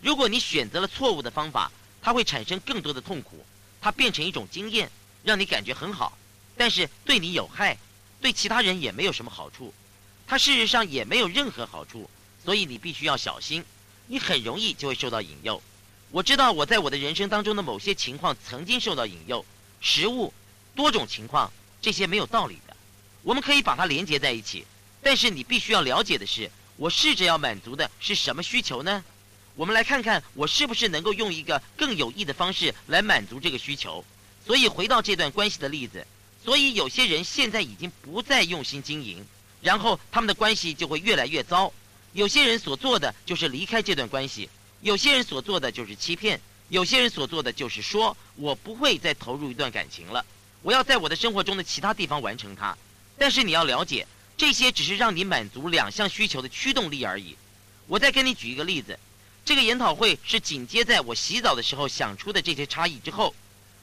[0.00, 1.70] 如果你选择了错误的方法，
[2.02, 3.44] 它会产生更多的痛苦，
[3.80, 4.90] 它变成一种经验，
[5.24, 6.16] 让你感觉很好，
[6.56, 7.76] 但是对你有害，
[8.20, 9.74] 对其他人也没有什么好处。
[10.26, 12.08] 它事实上也没有任何好处，
[12.44, 13.64] 所以你必须要小心，
[14.06, 15.60] 你很容易就会受到引诱。
[16.10, 19.44] 我知道我在我的人生当中的某些情况曾经受到引诱，
[19.80, 20.32] 食物，
[20.76, 21.50] 多种情况，
[21.82, 22.76] 这些没有道理的，
[23.22, 24.64] 我们可以把它连接在一起。
[25.02, 29.02] 但是你必须要了解的是，我试着要满足的是什么需求呢？
[29.54, 34.04] 我们来看看我是不是能够用一个更有益的方式来满足这个需求。
[34.44, 36.06] 所以回到这段关系的例子，
[36.44, 39.24] 所以有些人现在已经不再用心经营。
[39.62, 41.72] 然后他们的关系就会越来越糟。
[42.12, 44.48] 有些人所做的就是离开这段关系，
[44.82, 50.24] 有些人所做的就是欺骗，有些人所做的就是说我不会再投入一段感情了，
[50.66, 52.76] 我要在我的生活中的其他地方完成它。
[53.16, 54.04] 但是你要了解，
[54.36, 57.36] 这些只是让你满足两项需求的驱动力而已。
[57.86, 58.98] 我再跟你举一个例子，
[59.44, 63.32] 这个研讨会是紧接在我洗澡的时候想出的这些差异之后。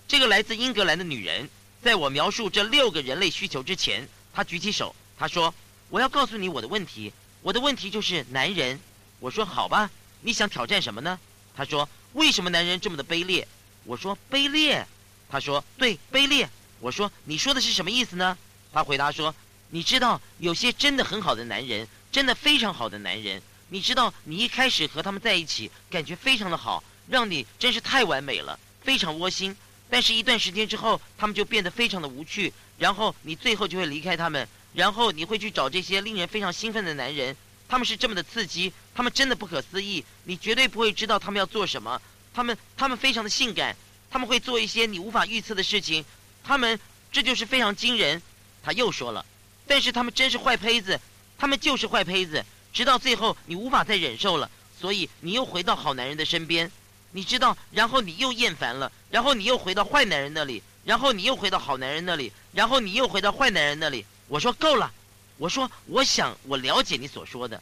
[0.09, 1.49] 这个来自英格兰的女人，
[1.81, 5.53] 在我描述这六个人类需求之前，她举起手，她说。
[5.89, 7.13] 我要告诉你我的问题，
[7.43, 8.77] 我的问题就是男人。
[9.21, 11.17] 我说好吧，你想挑战什么呢？
[11.55, 13.47] 她说为什么男人这么的卑劣？
[13.86, 14.86] 我说卑劣。
[15.29, 16.49] 她说对，卑劣。
[16.84, 18.38] 我说你说的是什么意思呢？
[18.73, 19.34] 他回答说，
[19.69, 29.55] 你知道有些真的很好的男人，真的非常好的男人，你知道你一开始和他们在一起，感觉非常的好，让你真是太完美了，非常窝心。
[29.89, 34.45] 但是，一段时间之后，他们就变得非常的无趣，然后你最后就会离开他们。
[34.73, 37.34] 然后你会去找这些令人非常兴奋的男人，
[37.69, 42.01] 他们是这么的刺激，他们真的不可思议，你绝对不会知道他们要做什么。
[42.34, 43.73] 他们他们非常的性感，
[44.09, 46.03] 他们会做一些你无法预测的事情，
[46.43, 46.79] 他们
[47.11, 48.21] 这就是非常惊人。
[48.61, 49.25] 他又说了，
[49.67, 50.99] 但是他们真是坏胚子，
[51.37, 56.71] 他们就是坏胚子，直到最后你无法再忍受了，所以你又回到好男人的身边，
[57.11, 64.05] 你知道，然后你又厌烦了，然后你又回到坏男人那里，然后你又回到好男人那里，然后你又回到坏男人那里。
[64.29, 64.91] 我说够了，
[65.37, 67.61] 我说我想我了解你所说的，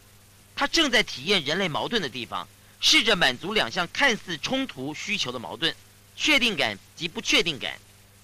[0.56, 2.48] 他正在体验人类矛盾的地方，
[2.80, 5.76] 试着满足两项看似冲突需求的矛盾，
[6.16, 7.74] 确定感及不确定感，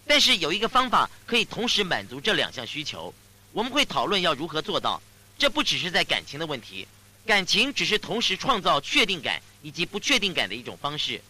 [0.07, 3.13] 但是有一个方法可以同时满足这两项需求，
[3.51, 5.01] 我们会讨论要如何做到。
[5.37, 6.87] 这不只是在感情的问题，
[7.25, 11.21] 感情只是同时创造确定感以及不确定感的一种方式。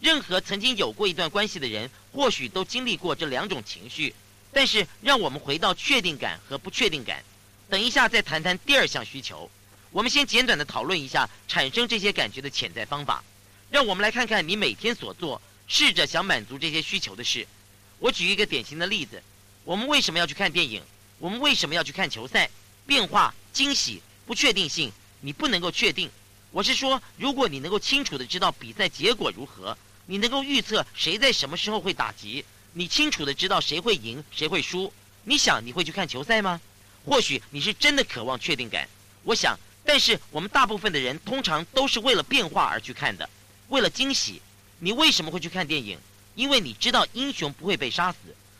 [0.00, 4.14] 任何曾经有过一段关系的人，或许都经历过这两种情绪。
[4.52, 7.24] 但是，让我们回到确定感和不确定感。
[7.70, 9.50] 等一下再谈谈第二项需求。
[9.90, 13.24] 我们先简短的讨论一下产生这些感觉的潜在方法。
[13.70, 17.46] 让我们来看看你每天所做，试着想满足这些需求的事。
[17.98, 19.22] 我举一个典型的例子：
[19.64, 20.82] 我们为什么要去看电影？
[21.18, 22.50] 我们为什么要去看球赛？
[22.86, 26.10] 变化、惊喜、不确定性，你不能够确定。
[26.50, 29.76] 我是说，如果你能够清楚的知道比赛结果如何，
[30.06, 32.44] 你能够预测谁在什么时候会打击。
[32.74, 34.92] 你清楚的知道谁会赢，谁会输。
[35.22, 36.60] 你想你会去看球赛吗？
[37.04, 38.86] 或许你是真的渴望确定感。
[39.22, 43.28] 我想但是我们大部分的人通常都是为了变化而去看的，
[43.68, 44.42] 为了惊喜。
[44.80, 45.98] 你为什么会去看电影？
[46.34, 48.18] 因为你知道英雄不会被杀死，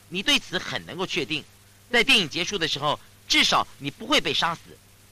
[0.09, 1.45] 你对此很能够确定。
[1.91, 2.99] 在电影结束的时候，
[3.29, 4.61] 至少你不会被杀死。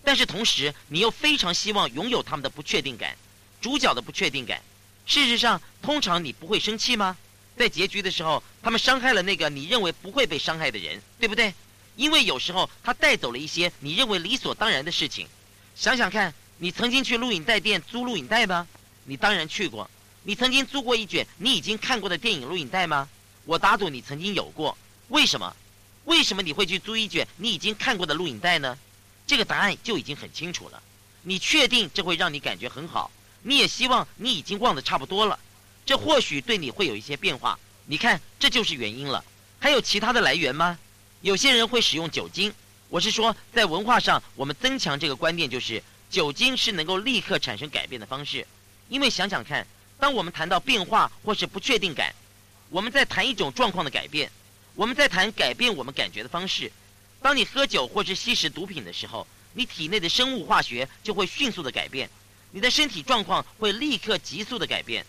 [0.04, 3.16] 但是同时，你又非常希望拥有他们的不确定感，
[3.60, 4.60] 主角的不确定感。
[5.06, 7.16] 事实上，通常你不会生气吗？
[7.56, 11.54] 在结局的时候，他们伤害了那个你认为不会被伤害的人，对不对？
[11.94, 15.28] 因为有时候他带走了一些你认为理所当然的事情。
[15.74, 18.66] 想想看，你曾经去录影带店租录影带吗？
[19.04, 19.88] 你当然去过。
[20.24, 23.08] 你曾经租过一卷你已经看过的电影录影带吗？
[23.44, 24.76] 我打赌你曾经有过。
[25.08, 25.56] 为什么？
[26.04, 28.78] 为什么你会去租一卷你已经看过的录影带呢？
[29.26, 30.80] 这个答案就已经很清楚了。
[31.22, 33.10] 你确定这会让你感觉很好？
[33.42, 35.38] 你也希望你已经忘得差不多了。
[35.84, 37.58] 这或许对你会有一些变化。
[37.86, 39.24] 你看，这就是原因了。
[39.58, 40.78] 还有其他的来源吗？
[41.20, 42.54] 有些人会使用酒精。
[42.88, 48.46] 我是说，在文化上，我们增强这个观念，就是酒精是能够立刻产生改变的方式。
[48.88, 49.66] 因为想想看。
[50.02, 52.12] 当我们谈到变化或是不确定感，
[52.70, 54.28] 我们在谈一种状况的改变，
[54.74, 56.72] 我们在谈改变我们感觉的方式。
[57.20, 62.10] 当你喝酒或是吸食毒品的时候，你体内的生物化学就会迅速的改变，
[62.50, 65.06] 你的身体状况会立刻急速的改变。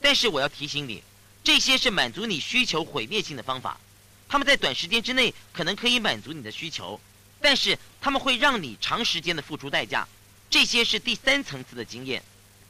[0.00, 1.02] 但是我要提醒你，
[1.42, 3.80] 这些是满足你需求毁灭性的方法，
[4.28, 7.00] 他们在短时间之内可能可以满足你的需求，
[7.40, 10.06] 但是他们会让你长时间的付出代价。
[10.48, 12.22] 这些是第三层次的经验。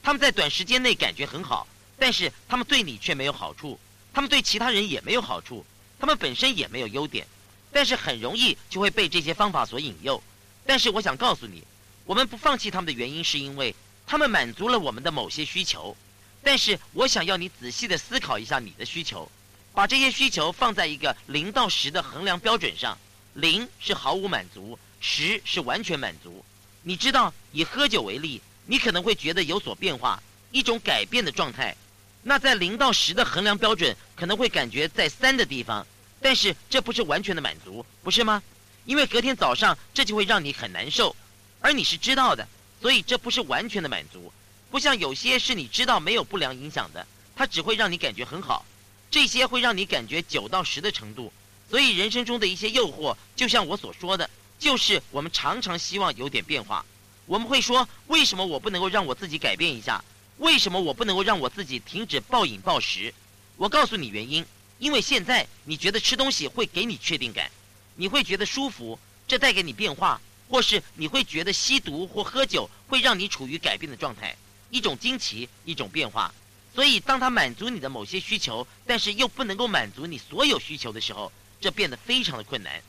[0.06, 1.66] 他们在短时间内感觉很好，
[1.98, 3.76] 但是他们对你却没有好处，
[4.14, 5.66] 他们对其他人也没有好处，
[5.98, 7.26] 他们本身也没有优点，
[7.72, 10.22] 但是很容易就会被这些方法所引诱。
[10.64, 11.64] 但是我想告诉你，
[12.04, 13.74] 我们不放弃他们的原因是因为
[14.06, 15.96] 他们满足了我们的某些需求。
[16.40, 19.28] 但是我想要你仔细的思考一下你的需求，
[19.74, 22.96] 把这些需求放在一个零到十的衡量标准上，
[23.34, 26.44] 零是毫无满足，十是完全满足。
[26.84, 28.40] 你知道，以喝酒为例。
[28.66, 31.76] 你可能会觉得有所变化，一种改变的状态。
[32.22, 35.86] 那在零到十的衡量标准可能会感觉在三的地方，
[36.20, 38.42] 但是这不是完全的满足，不是吗？
[38.84, 41.14] 因为隔天早上这就会让你很难受，
[41.60, 42.46] 而你是知道的，
[42.80, 44.32] 所以这不是完全的满足。
[44.70, 47.06] 不像有些是你知道没有不良影响的，
[47.36, 48.66] 它只会让你感觉很好。
[49.08, 51.32] 这些会让你感觉九到十的程度。
[51.70, 56.84] 所以人生中的一些诱惑，就像我所说的，就是我们常常希望有点变化。
[57.26, 60.02] 我们会说，为什么我不能够让我自己改变一下？
[60.38, 63.12] 为什么我不能够让我自己停止暴饮暴食？
[63.56, 64.44] 我告诉你原因，
[64.78, 67.50] 因为现在你觉得吃东西会给你确定感，
[67.96, 74.36] 你会觉得舒服，这带给你变化，或是你会觉得吸毒或喝酒会让你处于改变的状态，
[74.70, 76.32] 一种惊奇，一种变化。
[76.74, 82.80] 所以，当它满足你的某些需求，但是又不能够满足你所有需求的时候，这变得非常的困难。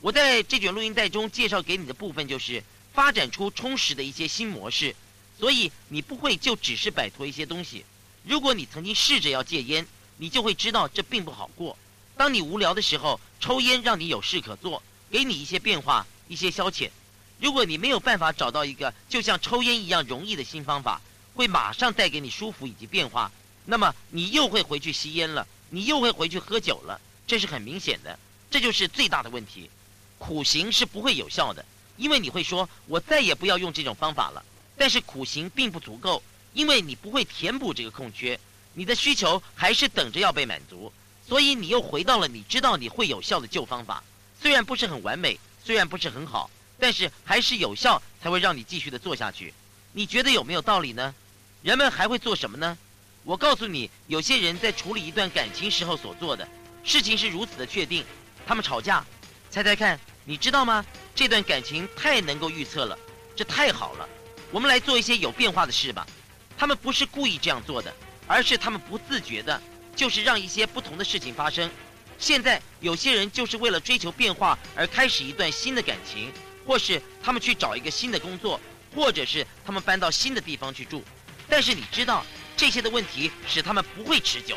[0.00, 2.62] 我在这卷录音带中介绍给你的部分就是。
[2.98, 4.96] 发展出充实的一些新模式，
[5.38, 7.84] 所以你不会就只是摆脱一些东西。
[8.24, 9.86] 如果你曾经试着要戒烟，
[10.16, 11.78] 你就会知道这并不好过。
[12.16, 14.82] 当你无聊的时候，抽烟让你有事可做，
[15.12, 16.90] 给你一些变化、一些消遣。
[17.38, 21.00] 如果你没有办法找到一个就像抽烟一样容易的新方法，
[21.36, 23.30] 会马上带给你舒服以及变化，
[23.66, 27.00] 那么你又会回去吸烟了，你又会回去喝酒了。
[27.28, 28.18] 这是很明显的，
[28.50, 29.70] 这就是最大的问题。
[30.18, 31.64] 苦行是不会有效的。
[31.98, 34.42] 因为你会说，我再也不要用这种方法了。
[34.76, 36.22] 但是苦行并不足够，
[36.54, 38.38] 因为你不会填补这个空缺，
[38.72, 40.92] 你的需求还是等着要被满足，
[41.26, 44.02] 所以你又回到了你知道你会有效的旧方法。
[44.40, 49.52] 虽然不是很完美，虽然不是很好，但是还是有效，才会让你继续的做下去。
[49.92, 51.12] 你觉得有没有道理呢？
[51.62, 52.78] 人们还会做什么呢？
[53.24, 56.48] 我告诉你，有些人在处理一段感情时候所做的
[56.84, 58.04] 事情是如此的确定，
[58.46, 59.04] 他们吵架，
[59.50, 59.98] 猜猜看。
[60.24, 60.84] 你知道吗？
[61.18, 62.96] 这段感情太能够预测了，
[63.34, 64.08] 这太好了。
[64.52, 66.06] 我们来做一些有变化的事吧。
[66.56, 67.92] 他们不是故意这样做的，
[68.28, 69.60] 而是他们不自觉的，
[69.96, 71.68] 就是让一些不同的事情发生。
[72.20, 76.30] 现在有些人就是为了追求变化而开始一段新的感情，
[76.64, 78.60] 或是他们去找一个新的工作，
[78.94, 81.02] 或者是他们搬到新的地方去住。
[81.48, 82.24] 但是你知道，
[82.56, 84.56] 这些的问题使他们不会持久。